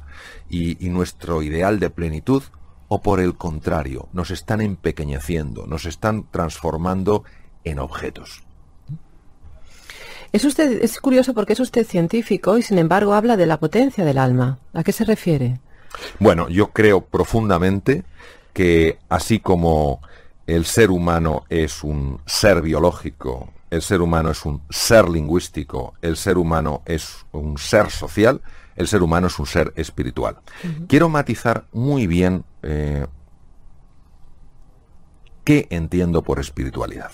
y, 0.50 0.76
nuestro 0.90 1.44
ideal 1.44 1.80
de 1.80 1.92
plenitud, 1.92 2.42
o 2.88 3.02
por 3.02 3.20
el 3.20 3.36
contrario, 3.36 4.08
nos 4.14 4.32
están 4.32 4.62
empequeñeciendo, 4.62 5.68
nos 5.68 5.86
están 5.86 6.26
transformando 6.32 7.24
en 7.64 7.80
objetos. 7.80 8.47
Es 10.32 10.46
usted 10.46 10.84
es 10.84 11.00
curioso 11.00 11.34
porque 11.34 11.54
es 11.54 11.60
usted 11.60 11.86
científico 11.86 12.58
y 12.58 12.62
sin 12.62 12.78
embargo 12.78 13.14
habla 13.14 13.38
de 13.38 13.46
la 13.46 13.58
potencia 13.58 14.04
del 14.04 14.18
alma. 14.18 14.60
¿A 14.74 14.84
qué 14.84 14.92
se 14.92 15.06
refiere? 15.06 15.60
Bueno, 16.20 16.50
yo 16.50 16.68
creo 16.72 17.02
profundamente 17.02 18.04
que 18.54 19.00
así 19.10 19.40
como 19.40 20.02
el 20.46 20.66
ser 20.66 20.92
humano 20.92 21.46
es 21.50 21.84
un 21.84 22.20
ser 22.26 22.62
biológico, 22.62 23.52
el 23.70 23.82
ser 23.82 24.02
humano 24.02 24.32
es 24.32 24.46
un 24.46 24.62
ser 24.70 25.10
lingüístico, 25.10 25.94
el 26.02 26.16
ser 26.18 26.38
humano 26.38 26.82
es 26.86 27.26
un 27.32 27.58
ser 27.58 27.92
social, 27.92 28.42
el 28.76 28.88
ser 28.88 29.04
humano 29.04 29.28
es 29.28 29.38
un 29.40 29.46
ser 29.46 29.74
espiritual. 29.76 30.38
Quiero 30.88 31.10
matizar 31.10 31.66
muy 31.74 32.08
bien 32.08 32.46
eh, 32.64 33.06
qué 35.44 35.68
entiendo 35.70 36.22
por 36.22 36.40
espiritualidad. 36.40 37.12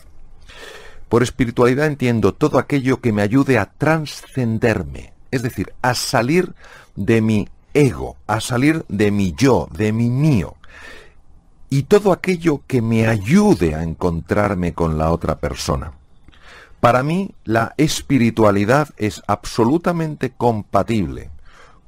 Por 1.13 1.21
espiritualidad 1.21 1.85
entiendo 1.85 2.33
todo 2.33 2.57
aquello 2.57 2.99
que 2.99 3.13
me 3.13 3.21
ayude 3.21 3.59
a 3.59 3.67
trascenderme, 3.67 5.13
es 5.29 5.43
decir, 5.43 5.71
a 5.83 5.93
salir 5.93 6.55
de 6.95 7.21
mi 7.21 7.47
ego, 7.75 8.17
a 8.25 8.41
salir 8.41 8.83
de 8.89 9.11
mi 9.11 9.31
yo, 9.37 9.69
de 9.77 9.93
mi 9.93 10.09
mío. 10.09 10.55
Y 11.69 11.83
todo 11.83 12.13
aquello 12.13 12.63
que 12.65 12.81
me 12.81 13.05
ayude 13.05 13.75
a 13.75 13.83
encontrarme 13.83 14.73
con 14.73 14.97
la 14.97 15.11
otra 15.11 15.37
persona. 15.37 15.93
Para 16.79 17.03
mí, 17.03 17.35
la 17.43 17.75
espiritualidad 17.77 18.89
es 18.97 19.21
absolutamente 19.27 20.31
compatible 20.31 21.29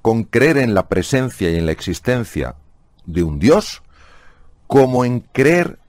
con 0.04 0.26
creer 0.26 0.60
en 0.60 0.76
la 0.76 0.88
presencia 0.88 1.50
y 1.50 1.56
en 1.56 1.66
la 1.66 1.72
existencia 1.72 2.58
de 3.08 3.24
un 3.24 3.40
Dios, 3.40 3.82
como 4.68 5.04
en 5.04 5.22
creer 5.22 5.80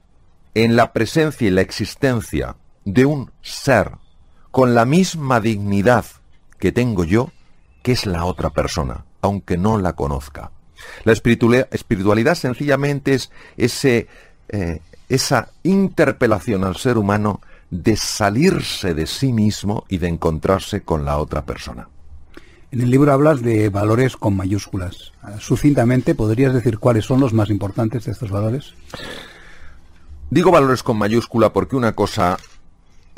en 0.55 0.75
la 0.75 0.91
presencia 0.91 1.47
y 1.47 1.51
la 1.51 1.61
existencia 1.61 2.55
de 2.87 3.05
un 3.05 3.31
ser 3.41 3.91
con 4.49 4.73
la 4.73 4.85
misma 4.85 5.41
dignidad 5.41 6.05
que 6.57 6.71
tengo 6.71 7.03
yo, 7.03 7.31
que 7.83 7.91
es 7.91 8.05
la 8.05 8.23
otra 8.23 8.49
persona, 8.49 9.03
aunque 9.21 9.57
no 9.57 9.77
la 9.77 9.93
conozca. 9.93 10.51
La 11.03 11.11
espiritualidad 11.11 12.35
sencillamente 12.35 13.13
es 13.13 13.29
ese, 13.57 14.07
eh, 14.47 14.79
esa 15.09 15.49
interpelación 15.63 16.63
al 16.63 16.77
ser 16.77 16.97
humano 16.97 17.41
de 17.69 17.97
salirse 17.97 18.93
de 18.93 19.05
sí 19.05 19.33
mismo 19.33 19.83
y 19.89 19.97
de 19.97 20.07
encontrarse 20.07 20.81
con 20.81 21.03
la 21.03 21.17
otra 21.17 21.45
persona. 21.45 21.89
En 22.71 22.81
el 22.81 22.89
libro 22.89 23.11
hablas 23.11 23.41
de 23.41 23.67
valores 23.67 24.15
con 24.15 24.37
mayúsculas. 24.37 25.11
Sucintamente, 25.39 26.15
¿podrías 26.15 26.53
decir 26.53 26.79
cuáles 26.79 27.03
son 27.03 27.19
los 27.19 27.33
más 27.33 27.49
importantes 27.49 28.05
de 28.05 28.13
estos 28.13 28.31
valores? 28.31 28.75
Digo 30.29 30.51
valores 30.51 30.83
con 30.83 30.97
mayúscula 30.97 31.51
porque 31.51 31.75
una 31.75 31.93
cosa 31.93 32.37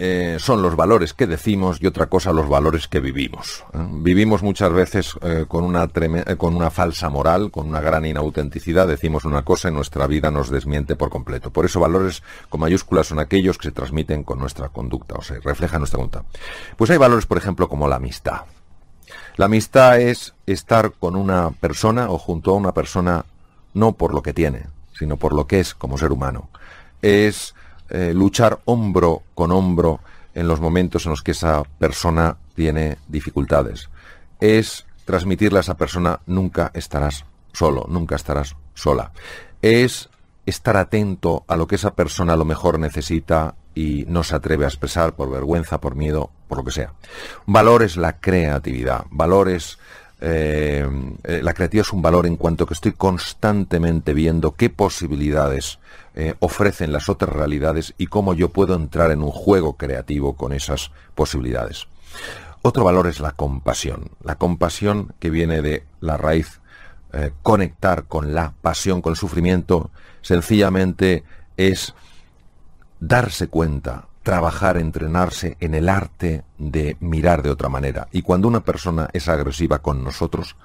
eh, 0.02 0.38
son 0.40 0.62
los 0.62 0.78
valores 0.78 1.14
que 1.14 1.28
decimos 1.28 1.80
y 1.82 1.88
otra 1.88 2.06
cosa 2.06 2.32
los 2.32 2.48
valores 2.48 2.88
que 2.88 3.02
vivimos. 3.02 3.66
¿eh? 3.74 3.86
Vivimos 3.92 4.42
muchas 4.42 4.72
veces 4.72 5.14
eh, 5.22 5.44
con, 5.46 5.66
una 5.66 5.90
con 6.38 6.56
una 6.56 6.70
falsa 6.72 7.10
moral, 7.10 7.52
con 7.52 7.68
una 7.68 7.82
gran 7.82 8.06
inautenticidad, 8.06 8.88
decimos 8.88 9.26
una 9.26 9.44
cosa 9.44 9.68
y 9.68 9.74
nuestra 9.74 10.08
vida 10.08 10.32
nos 10.32 10.50
desmiente 10.50 10.96
por 10.96 11.10
completo. 11.10 11.52
Por 11.52 11.66
eso 11.66 11.82
valores 11.82 12.24
con 12.48 12.62
mayúsculas 12.62 13.08
son 13.08 13.20
aquellos 13.20 13.58
que 13.58 13.68
se 13.68 13.72
transmiten 13.74 14.24
con 14.24 14.40
nuestra 14.40 14.70
conducta, 14.70 15.16
o 15.16 15.22
sea, 15.22 15.38
reflejan 15.44 15.82
nuestra 15.82 15.98
conducta. 15.98 16.24
Pues 16.78 16.90
hay 16.92 16.98
valores, 16.98 17.26
por 17.26 17.38
ejemplo, 17.38 17.68
como 17.68 17.90
la 17.90 17.98
amistad. 17.98 18.44
La 19.36 19.48
amistad 19.48 20.00
es 20.00 20.34
estar 20.46 20.94
con 20.94 21.18
una 21.18 21.52
persona 21.52 22.10
o 22.10 22.18
junto 22.18 22.52
a 22.52 22.56
una 22.56 22.74
persona 22.74 23.26
no 23.74 23.92
por 23.92 24.14
lo 24.14 24.22
que 24.22 24.34
tiene, 24.34 24.68
sino 24.98 25.18
por 25.18 25.34
lo 25.34 25.46
que 25.46 25.60
es 25.60 25.76
como 25.76 25.98
ser 25.98 26.14
humano. 26.14 26.48
Es 27.02 27.54
eh, 27.90 28.14
luchar 28.14 28.60
hombro 28.66 29.24
con 29.36 29.52
hombro 29.52 30.00
en 30.34 30.48
los 30.48 30.60
momentos 30.60 31.06
en 31.06 31.12
los 31.12 31.22
que 31.22 31.32
esa 31.32 31.64
persona 31.64 32.38
tiene 32.56 32.98
dificultades. 33.08 33.90
Es 34.40 34.86
transmitirle 35.06 35.60
a 35.60 35.62
esa 35.62 35.78
persona 35.78 36.20
nunca 36.28 36.72
estarás 36.74 37.26
solo, 37.52 37.86
nunca 37.90 38.16
estarás 38.16 38.56
sola. 38.74 39.12
Es 39.62 40.10
estar 40.46 40.78
atento 40.78 41.44
a 41.48 41.56
lo 41.56 41.68
que 41.68 41.76
esa 41.76 41.96
persona 41.96 42.34
a 42.34 42.38
lo 42.38 42.46
mejor 42.46 42.80
necesita 42.80 43.56
y 43.76 44.06
no 44.08 44.24
se 44.24 44.36
atreve 44.36 44.66
a 44.66 44.68
expresar 44.68 45.16
por 45.16 45.32
vergüenza, 45.32 45.80
por 45.80 45.96
miedo, 45.96 46.32
por 46.48 46.60
lo 46.60 46.64
que 46.64 46.72
sea. 46.72 46.94
Valor 47.46 47.84
es 47.84 47.98
la 47.98 48.20
creatividad, 48.20 49.06
valor 49.10 49.50
es 49.50 49.80
eh, 50.22 50.86
eh, 51.24 51.42
la 51.42 51.54
creatividad 51.54 51.88
es 51.88 51.94
un 51.94 52.02
valor 52.02 52.26
en 52.26 52.36
cuanto 52.36 52.66
que 52.66 52.74
estoy 52.74 52.92
constantemente 52.92 54.14
viendo 54.14 54.52
qué 54.52 54.70
posibilidades 54.70 55.80
eh, 56.16 56.36
ofrecen 56.40 56.92
las 56.92 57.08
otras 57.08 57.34
realidades 57.34 57.94
y 57.98 58.08
cómo 58.08 58.34
yo 58.34 58.50
puedo 58.50 58.76
entrar 58.76 59.12
en 59.12 59.22
un 59.22 59.32
juego 59.32 59.78
creativo 59.78 60.36
con 60.36 60.52
esas 60.52 60.92
posibilidades. 61.16 61.88
Otro 62.62 62.84
valor 62.84 63.08
es 63.08 63.22
la 63.22 63.32
compasión. 63.32 64.12
La 64.24 64.36
compasión 64.36 65.14
que 65.20 65.30
viene 65.30 65.62
de 65.62 65.84
la 66.02 66.18
raíz 66.18 66.60
conectar 67.42 68.04
con 68.04 68.36
la 68.36 68.54
pasión, 68.62 69.02
con 69.02 69.14
el 69.14 69.18
sufrimiento, 69.18 69.90
sencillamente 70.22 71.24
es 71.58 71.96
darse 73.00 73.48
cuenta 73.48 74.06
trabajar, 74.30 74.78
entrenarse 74.78 75.58
en 75.60 75.74
el 75.74 75.90
arte 75.90 76.44
de 76.60 76.98
mirar 77.00 77.42
de 77.42 77.50
otra 77.50 77.68
manera. 77.68 78.10
Y 78.12 78.22
cuando 78.22 78.48
una 78.48 78.60
persona 78.60 79.10
es 79.12 79.28
agresiva 79.28 79.80
con 79.80 80.04
nosotros, 80.04 80.56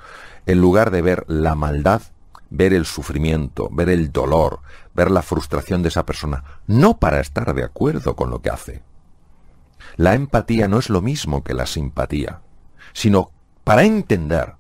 en 0.44 0.60
lugar 0.60 0.90
de 0.90 1.00
ver 1.00 1.24
la 1.28 1.54
maldad, 1.54 2.02
ver 2.50 2.74
el 2.74 2.84
sufrimiento, 2.84 3.70
ver 3.72 3.88
el 3.88 4.12
dolor, 4.12 4.60
ver 4.94 5.10
la 5.10 5.22
frustración 5.22 5.80
de 5.80 5.88
esa 5.88 6.04
persona, 6.04 6.44
no 6.66 6.98
para 6.98 7.20
estar 7.20 7.54
de 7.54 7.64
acuerdo 7.64 8.14
con 8.16 8.28
lo 8.28 8.42
que 8.42 8.50
hace. 8.50 8.82
La 9.96 10.12
empatía 10.12 10.68
no 10.68 10.78
es 10.78 10.90
lo 10.90 11.00
mismo 11.00 11.42
que 11.42 11.54
la 11.54 11.64
simpatía, 11.64 12.40
sino 12.92 13.30
para 13.64 13.84
entender 13.84 14.56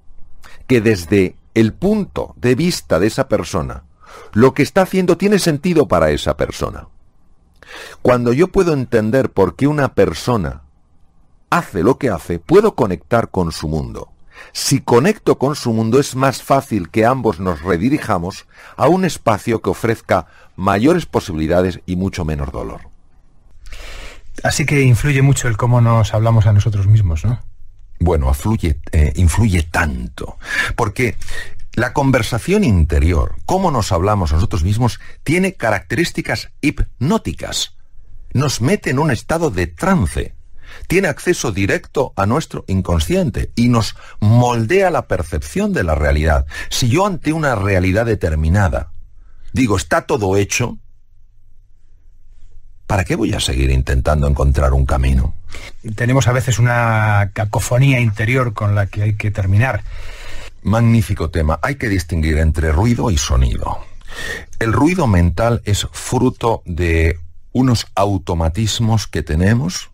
que 0.66 0.80
desde 0.80 1.36
el 1.52 1.74
punto 1.74 2.32
de 2.38 2.54
vista 2.54 2.98
de 2.98 3.08
esa 3.08 3.28
persona, 3.28 3.84
lo 4.32 4.54
que 4.54 4.62
está 4.62 4.80
haciendo 4.80 5.18
tiene 5.18 5.38
sentido 5.38 5.88
para 5.88 6.08
esa 6.08 6.38
persona. 6.38 6.88
Cuando 8.02 8.32
yo 8.32 8.48
puedo 8.48 8.72
entender 8.72 9.30
por 9.30 9.56
qué 9.56 9.66
una 9.66 9.94
persona 9.94 10.62
hace 11.50 11.82
lo 11.82 11.98
que 11.98 12.10
hace, 12.10 12.38
puedo 12.38 12.74
conectar 12.74 13.30
con 13.30 13.52
su 13.52 13.68
mundo. 13.68 14.10
Si 14.52 14.80
conecto 14.80 15.38
con 15.38 15.54
su 15.54 15.72
mundo 15.72 15.98
es 15.98 16.16
más 16.16 16.42
fácil 16.42 16.90
que 16.90 17.06
ambos 17.06 17.40
nos 17.40 17.62
redirijamos 17.62 18.46
a 18.76 18.88
un 18.88 19.04
espacio 19.04 19.62
que 19.62 19.70
ofrezca 19.70 20.26
mayores 20.56 21.06
posibilidades 21.06 21.80
y 21.86 21.96
mucho 21.96 22.24
menos 22.24 22.50
dolor. 22.52 22.80
Así 24.42 24.66
que 24.66 24.82
influye 24.82 25.22
mucho 25.22 25.48
el 25.48 25.56
cómo 25.56 25.80
nos 25.80 26.12
hablamos 26.12 26.46
a 26.46 26.52
nosotros 26.52 26.86
mismos, 26.86 27.24
¿no? 27.24 27.40
Bueno, 28.00 28.28
influye, 28.28 28.80
eh, 28.92 29.12
influye 29.16 29.62
tanto. 29.62 30.36
Porque 30.74 31.16
la 31.74 31.92
conversación 31.92 32.64
interior, 32.64 33.36
cómo 33.46 33.70
nos 33.70 33.92
hablamos 33.92 34.32
nosotros 34.32 34.64
mismos, 34.64 35.00
tiene 35.22 35.54
características 35.54 36.50
hipnóticas. 36.60 37.74
Nos 38.32 38.60
mete 38.60 38.90
en 38.90 38.98
un 38.98 39.10
estado 39.10 39.50
de 39.50 39.66
trance. 39.66 40.34
Tiene 40.88 41.08
acceso 41.08 41.52
directo 41.52 42.12
a 42.16 42.26
nuestro 42.26 42.64
inconsciente 42.66 43.52
y 43.54 43.68
nos 43.68 43.94
moldea 44.18 44.90
la 44.90 45.06
percepción 45.06 45.72
de 45.72 45.84
la 45.84 45.94
realidad. 45.94 46.46
Si 46.68 46.88
yo 46.88 47.06
ante 47.06 47.32
una 47.32 47.54
realidad 47.54 48.06
determinada 48.06 48.90
digo, 49.54 49.76
está 49.76 50.02
todo 50.02 50.36
hecho, 50.36 50.76
¿para 52.86 53.04
qué 53.04 53.14
voy 53.14 53.32
a 53.32 53.40
seguir 53.40 53.70
intentando 53.70 54.26
encontrar 54.26 54.74
un 54.74 54.84
camino? 54.84 55.34
Tenemos 55.94 56.26
a 56.26 56.32
veces 56.32 56.58
una 56.58 57.30
cacofonía 57.32 58.00
interior 58.00 58.52
con 58.52 58.74
la 58.74 58.88
que 58.88 59.02
hay 59.02 59.14
que 59.14 59.30
terminar. 59.30 59.82
Magnífico 60.64 61.30
tema. 61.30 61.60
Hay 61.62 61.76
que 61.76 61.90
distinguir 61.90 62.38
entre 62.38 62.72
ruido 62.72 63.10
y 63.10 63.18
sonido. 63.18 63.78
El 64.58 64.72
ruido 64.72 65.06
mental 65.06 65.60
es 65.64 65.86
fruto 65.92 66.62
de 66.64 67.18
unos 67.52 67.86
automatismos 67.94 69.06
que 69.06 69.22
tenemos, 69.22 69.90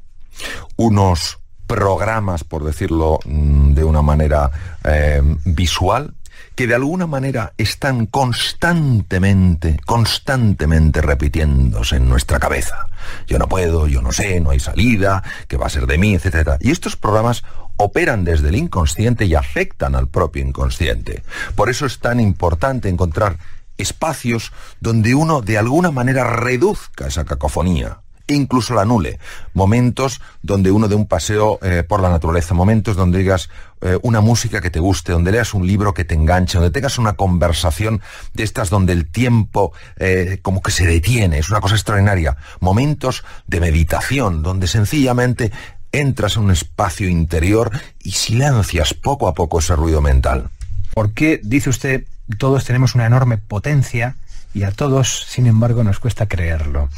unos 0.76 1.40
programas, 1.66 2.44
por 2.44 2.64
decirlo 2.64 3.18
mm, 3.24 3.74
de 3.74 3.84
una 3.84 4.02
manera 4.02 4.50
eh, 4.84 5.20
visual, 5.44 6.14
que 6.54 6.66
de 6.66 6.74
alguna 6.74 7.06
manera 7.06 7.52
están 7.58 8.06
constantemente, 8.06 9.80
constantemente 9.86 11.00
repitiéndose 11.00 11.96
en 11.96 12.08
nuestra 12.08 12.38
cabeza. 12.38 12.86
Yo 13.26 13.38
no 13.38 13.48
puedo, 13.48 13.88
yo 13.88 14.02
no 14.02 14.12
sé, 14.12 14.40
no 14.40 14.50
hay 14.50 14.60
salida, 14.60 15.22
¿qué 15.48 15.56
va 15.56 15.66
a 15.66 15.70
ser 15.70 15.86
de 15.86 15.98
mí, 15.98 16.14
etcétera. 16.14 16.58
Y 16.60 16.70
estos 16.70 16.96
programas 16.96 17.44
operan 17.80 18.24
desde 18.24 18.50
el 18.50 18.56
inconsciente 18.56 19.24
y 19.24 19.34
afectan 19.34 19.94
al 19.94 20.08
propio 20.08 20.44
inconsciente. 20.44 21.22
Por 21.54 21.70
eso 21.70 21.86
es 21.86 21.98
tan 21.98 22.20
importante 22.20 22.88
encontrar 22.88 23.38
espacios 23.78 24.52
donde 24.80 25.14
uno 25.14 25.40
de 25.40 25.56
alguna 25.56 25.90
manera 25.90 26.24
reduzca 26.24 27.06
esa 27.06 27.24
cacofonía, 27.24 28.00
incluso 28.26 28.74
la 28.74 28.82
anule. 28.82 29.18
Momentos 29.54 30.20
donde 30.42 30.70
uno 30.70 30.88
dé 30.88 30.94
un 30.94 31.06
paseo 31.06 31.58
eh, 31.62 31.82
por 31.82 32.00
la 32.00 32.10
naturaleza, 32.10 32.52
momentos 32.52 32.96
donde 32.96 33.18
digas 33.18 33.48
eh, 33.80 33.98
una 34.02 34.20
música 34.20 34.60
que 34.60 34.70
te 34.70 34.78
guste, 34.78 35.12
donde 35.12 35.32
leas 35.32 35.54
un 35.54 35.66
libro 35.66 35.94
que 35.94 36.04
te 36.04 36.14
enganche, 36.14 36.58
donde 36.58 36.70
tengas 36.70 36.98
una 36.98 37.14
conversación 37.14 38.02
de 38.34 38.42
estas 38.42 38.68
donde 38.68 38.92
el 38.92 39.10
tiempo 39.10 39.72
eh, 39.96 40.38
como 40.42 40.60
que 40.60 40.70
se 40.70 40.86
detiene, 40.86 41.38
es 41.38 41.48
una 41.48 41.62
cosa 41.62 41.76
extraordinaria. 41.76 42.36
Momentos 42.60 43.24
de 43.46 43.60
meditación, 43.60 44.42
donde 44.42 44.66
sencillamente 44.66 45.50
entras 45.92 46.36
en 46.36 46.44
un 46.44 46.50
espacio 46.50 47.08
interior 47.08 47.70
y 48.02 48.12
silencias 48.12 48.94
poco 48.94 49.28
a 49.28 49.34
poco 49.34 49.58
ese 49.58 49.76
ruido 49.76 50.00
mental. 50.00 50.50
¿Por 50.94 51.12
qué, 51.12 51.40
dice 51.42 51.70
usted, 51.70 52.04
todos 52.38 52.64
tenemos 52.64 52.94
una 52.94 53.06
enorme 53.06 53.38
potencia 53.38 54.16
y 54.54 54.64
a 54.64 54.72
todos, 54.72 55.26
sin 55.28 55.46
embargo, 55.46 55.84
nos 55.84 56.00
cuesta 56.00 56.26
creerlo? 56.26 56.88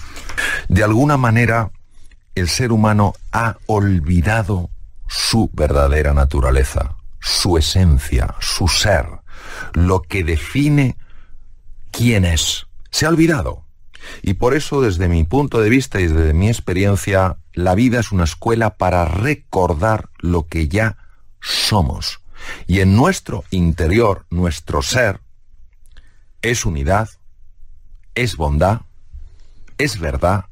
De 0.68 0.82
alguna 0.82 1.16
manera, 1.16 1.70
el 2.34 2.48
ser 2.48 2.72
humano 2.72 3.14
ha 3.30 3.56
olvidado 3.66 4.70
su 5.06 5.50
verdadera 5.52 6.14
naturaleza, 6.14 6.96
su 7.20 7.58
esencia, 7.58 8.34
su 8.40 8.68
ser, 8.68 9.06
lo 9.74 10.00
que 10.02 10.24
define 10.24 10.96
quién 11.90 12.24
es. 12.24 12.66
Se 12.90 13.06
ha 13.06 13.10
olvidado. 13.10 13.64
Y 14.22 14.34
por 14.34 14.54
eso, 14.54 14.80
desde 14.80 15.08
mi 15.08 15.24
punto 15.24 15.60
de 15.60 15.70
vista 15.70 16.00
y 16.00 16.06
desde 16.06 16.34
mi 16.34 16.48
experiencia, 16.48 17.38
la 17.54 17.74
vida 17.74 18.00
es 18.00 18.12
una 18.12 18.24
escuela 18.24 18.76
para 18.76 19.04
recordar 19.04 20.08
lo 20.18 20.46
que 20.46 20.68
ya 20.68 20.96
somos. 21.40 22.20
Y 22.66 22.80
en 22.80 22.96
nuestro 22.96 23.44
interior, 23.50 24.26
nuestro 24.30 24.82
ser, 24.82 25.20
es 26.42 26.64
unidad, 26.66 27.08
es 28.14 28.36
bondad, 28.36 28.82
es 29.78 29.98
verdad 29.98 30.46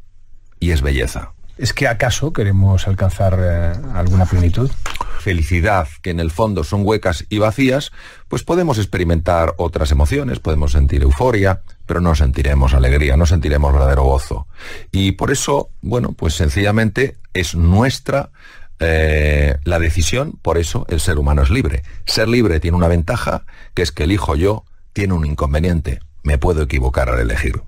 y 0.61 0.71
es 0.71 0.83
belleza. 0.83 1.33
¿Es 1.61 1.75
que 1.75 1.87
acaso 1.87 2.33
queremos 2.33 2.89
alcanzar 2.89 3.39
eh, 3.39 3.73
alguna 3.93 4.25
plenitud? 4.25 4.71
Felicidad, 5.19 5.89
que 6.01 6.09
en 6.09 6.19
el 6.19 6.31
fondo 6.31 6.65
son 6.65 6.87
huecas 6.87 7.27
y 7.29 7.37
vacías, 7.37 7.93
pues 8.29 8.45
podemos 8.45 8.79
experimentar 8.79 9.53
otras 9.59 9.93
emociones, 9.93 10.41
podemos 10.41 10.73
sentir 10.73 11.03
euforia, 11.03 11.61
pero 11.85 12.01
no 12.01 12.15
sentiremos 12.15 12.73
alegría, 12.73 13.19
no 13.19 13.27
sentiremos 13.27 13.75
verdadero 13.75 14.05
gozo. 14.05 14.47
Y 14.91 15.13
por 15.13 15.31
eso, 15.31 15.69
bueno, 15.83 16.13
pues 16.13 16.33
sencillamente 16.33 17.19
es 17.35 17.55
nuestra 17.55 18.31
eh, 18.79 19.59
la 19.65 19.79
decisión, 19.79 20.39
por 20.41 20.57
eso 20.57 20.87
el 20.89 20.99
ser 20.99 21.19
humano 21.19 21.43
es 21.43 21.51
libre. 21.51 21.83
Ser 22.07 22.27
libre 22.27 22.59
tiene 22.59 22.79
una 22.79 22.89
ventaja, 22.89 23.45
que 23.75 23.83
es 23.83 23.93
que 23.93 24.05
elijo 24.05 24.35
yo, 24.35 24.65
tiene 24.95 25.13
un 25.13 25.27
inconveniente, 25.27 26.01
me 26.23 26.39
puedo 26.39 26.63
equivocar 26.63 27.09
al 27.09 27.21
elegir. 27.21 27.63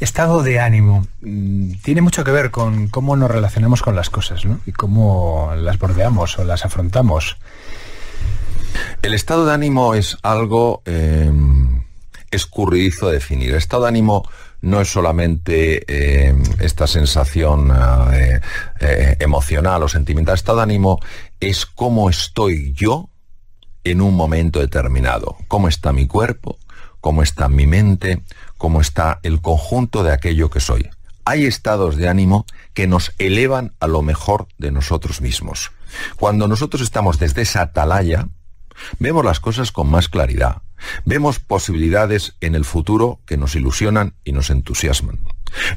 Estado 0.00 0.42
de 0.42 0.60
ánimo 0.60 1.06
mm, 1.20 1.72
tiene 1.82 2.00
mucho 2.00 2.24
que 2.24 2.30
ver 2.30 2.50
con 2.50 2.88
cómo 2.88 3.16
nos 3.16 3.30
relacionamos 3.30 3.82
con 3.82 3.96
las 3.96 4.10
cosas 4.10 4.44
¿no? 4.44 4.60
y 4.66 4.72
cómo 4.72 5.52
las 5.56 5.78
bordeamos 5.78 6.38
o 6.38 6.44
las 6.44 6.64
afrontamos. 6.64 7.36
El 9.02 9.14
estado 9.14 9.46
de 9.46 9.54
ánimo 9.54 9.94
es 9.94 10.16
algo 10.22 10.82
eh, 10.84 11.30
escurridizo 12.30 13.08
de 13.08 13.14
definir. 13.14 13.50
El 13.50 13.56
estado 13.56 13.84
de 13.84 13.88
ánimo 13.88 14.28
no 14.60 14.80
es 14.80 14.88
solamente 14.88 15.84
eh, 15.86 16.34
esta 16.58 16.86
sensación 16.86 17.72
eh, 18.12 18.40
emocional 19.20 19.82
o 19.82 19.88
sentimental. 19.88 20.32
El 20.32 20.38
estado 20.38 20.58
de 20.58 20.64
ánimo 20.64 21.00
es 21.40 21.64
cómo 21.64 22.10
estoy 22.10 22.72
yo 22.72 23.08
en 23.84 24.00
un 24.00 24.14
momento 24.14 24.60
determinado. 24.60 25.36
Cómo 25.48 25.68
está 25.68 25.92
mi 25.92 26.06
cuerpo, 26.06 26.58
cómo 27.08 27.22
está 27.22 27.48
mi 27.48 27.66
mente, 27.66 28.20
cómo 28.58 28.82
está 28.82 29.18
el 29.22 29.40
conjunto 29.40 30.02
de 30.02 30.12
aquello 30.12 30.50
que 30.50 30.60
soy. 30.60 30.90
Hay 31.24 31.46
estados 31.46 31.96
de 31.96 32.06
ánimo 32.06 32.44
que 32.74 32.86
nos 32.86 33.14
elevan 33.16 33.72
a 33.80 33.86
lo 33.86 34.02
mejor 34.02 34.46
de 34.58 34.72
nosotros 34.72 35.22
mismos. 35.22 35.72
Cuando 36.16 36.48
nosotros 36.48 36.82
estamos 36.82 37.18
desde 37.18 37.40
esa 37.40 37.62
atalaya, 37.62 38.28
vemos 38.98 39.24
las 39.24 39.40
cosas 39.40 39.72
con 39.72 39.90
más 39.90 40.10
claridad, 40.10 40.60
vemos 41.06 41.38
posibilidades 41.38 42.34
en 42.42 42.54
el 42.54 42.66
futuro 42.66 43.20
que 43.24 43.38
nos 43.38 43.54
ilusionan 43.54 44.12
y 44.22 44.32
nos 44.32 44.50
entusiasman. 44.50 45.18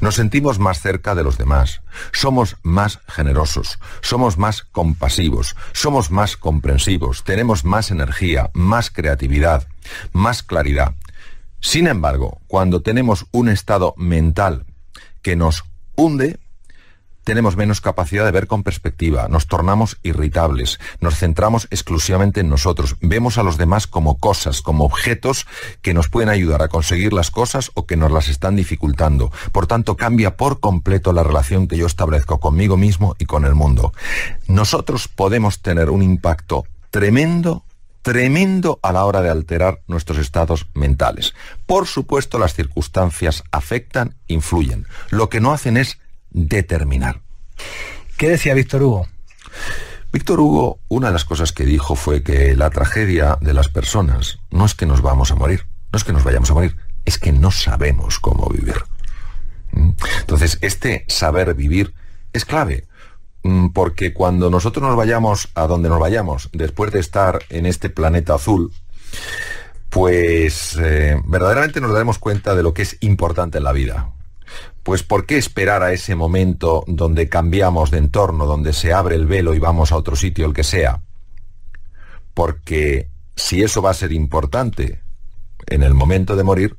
Nos 0.02 0.16
sentimos 0.16 0.58
más 0.58 0.82
cerca 0.82 1.14
de 1.14 1.24
los 1.24 1.38
demás, 1.38 1.80
somos 2.12 2.58
más 2.62 3.00
generosos, 3.08 3.78
somos 4.02 4.36
más 4.36 4.64
compasivos, 4.64 5.56
somos 5.72 6.10
más 6.10 6.36
comprensivos, 6.36 7.24
tenemos 7.24 7.64
más 7.64 7.90
energía, 7.90 8.50
más 8.52 8.90
creatividad, 8.90 9.66
más 10.12 10.42
claridad. 10.42 10.94
Sin 11.62 11.86
embargo, 11.86 12.40
cuando 12.48 12.82
tenemos 12.82 13.26
un 13.30 13.48
estado 13.48 13.94
mental 13.96 14.66
que 15.22 15.36
nos 15.36 15.64
hunde, 15.94 16.40
tenemos 17.22 17.56
menos 17.56 17.80
capacidad 17.80 18.24
de 18.24 18.32
ver 18.32 18.48
con 18.48 18.64
perspectiva, 18.64 19.28
nos 19.28 19.46
tornamos 19.46 19.96
irritables, 20.02 20.80
nos 21.00 21.16
centramos 21.16 21.68
exclusivamente 21.70 22.40
en 22.40 22.48
nosotros, 22.48 22.96
vemos 23.00 23.38
a 23.38 23.44
los 23.44 23.58
demás 23.58 23.86
como 23.86 24.18
cosas, 24.18 24.60
como 24.60 24.84
objetos 24.84 25.46
que 25.82 25.94
nos 25.94 26.08
pueden 26.08 26.30
ayudar 26.30 26.62
a 26.62 26.68
conseguir 26.68 27.12
las 27.12 27.30
cosas 27.30 27.70
o 27.74 27.86
que 27.86 27.96
nos 27.96 28.10
las 28.10 28.28
están 28.28 28.56
dificultando. 28.56 29.30
Por 29.52 29.68
tanto, 29.68 29.96
cambia 29.96 30.36
por 30.36 30.58
completo 30.58 31.12
la 31.12 31.22
relación 31.22 31.68
que 31.68 31.76
yo 31.76 31.86
establezco 31.86 32.40
conmigo 32.40 32.76
mismo 32.76 33.14
y 33.20 33.26
con 33.26 33.44
el 33.44 33.54
mundo. 33.54 33.92
Nosotros 34.48 35.06
podemos 35.06 35.62
tener 35.62 35.90
un 35.90 36.02
impacto 36.02 36.64
tremendo 36.90 37.64
tremendo 38.02 38.78
a 38.82 38.92
la 38.92 39.04
hora 39.04 39.22
de 39.22 39.30
alterar 39.30 39.80
nuestros 39.86 40.18
estados 40.18 40.66
mentales. 40.74 41.34
Por 41.66 41.86
supuesto, 41.86 42.38
las 42.38 42.54
circunstancias 42.54 43.44
afectan, 43.52 44.16
influyen. 44.26 44.86
Lo 45.10 45.28
que 45.28 45.40
no 45.40 45.52
hacen 45.52 45.76
es 45.76 45.98
determinar. 46.30 47.22
¿Qué 48.18 48.28
decía 48.28 48.54
Víctor 48.54 48.82
Hugo? 48.82 49.08
Víctor 50.12 50.40
Hugo, 50.40 50.78
una 50.88 51.06
de 51.06 51.14
las 51.14 51.24
cosas 51.24 51.52
que 51.52 51.64
dijo 51.64 51.96
fue 51.96 52.22
que 52.22 52.54
la 52.54 52.70
tragedia 52.70 53.38
de 53.40 53.54
las 53.54 53.68
personas 53.68 54.40
no 54.50 54.66
es 54.66 54.74
que 54.74 54.84
nos 54.84 55.00
vamos 55.00 55.30
a 55.30 55.36
morir, 55.36 55.66
no 55.90 55.96
es 55.96 56.04
que 56.04 56.12
nos 56.12 56.24
vayamos 56.24 56.50
a 56.50 56.54
morir, 56.54 56.76
es 57.04 57.18
que 57.18 57.32
no 57.32 57.50
sabemos 57.50 58.18
cómo 58.18 58.48
vivir. 58.48 58.76
¿Mm? 59.72 59.92
Entonces, 60.20 60.58
este 60.60 61.06
saber 61.08 61.54
vivir 61.54 61.94
es 62.32 62.44
clave, 62.44 62.86
porque 63.72 64.12
cuando 64.12 64.50
nosotros 64.50 64.86
nos 64.86 64.96
vayamos 64.96 65.48
a 65.54 65.66
donde 65.66 65.88
nos 65.88 65.98
vayamos, 65.98 66.48
después 66.52 66.92
de 66.92 67.00
estar 67.00 67.40
en 67.50 67.66
este 67.66 67.90
planeta 67.90 68.34
azul, 68.34 68.72
pues 69.90 70.78
eh, 70.80 71.20
verdaderamente 71.26 71.80
nos 71.80 71.92
daremos 71.92 72.18
cuenta 72.18 72.54
de 72.54 72.62
lo 72.62 72.72
que 72.72 72.82
es 72.82 72.96
importante 73.00 73.58
en 73.58 73.64
la 73.64 73.72
vida. 73.72 74.12
Pues 74.82 75.02
¿por 75.02 75.26
qué 75.26 75.36
esperar 75.36 75.82
a 75.82 75.92
ese 75.92 76.14
momento 76.14 76.84
donde 76.86 77.28
cambiamos 77.28 77.90
de 77.90 77.98
entorno, 77.98 78.46
donde 78.46 78.72
se 78.72 78.92
abre 78.92 79.16
el 79.16 79.26
velo 79.26 79.54
y 79.54 79.58
vamos 79.58 79.92
a 79.92 79.96
otro 79.96 80.16
sitio, 80.16 80.46
el 80.46 80.54
que 80.54 80.64
sea? 80.64 81.02
Porque 82.34 83.08
si 83.36 83.62
eso 83.62 83.82
va 83.82 83.90
a 83.90 83.94
ser 83.94 84.12
importante 84.12 85.02
en 85.66 85.82
el 85.82 85.94
momento 85.94 86.36
de 86.36 86.44
morir, 86.44 86.76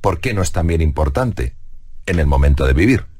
¿por 0.00 0.20
qué 0.20 0.34
no 0.34 0.42
es 0.42 0.52
también 0.52 0.80
importante 0.80 1.56
en 2.06 2.18
el 2.18 2.26
momento 2.26 2.66
de 2.66 2.72
vivir? 2.72 3.11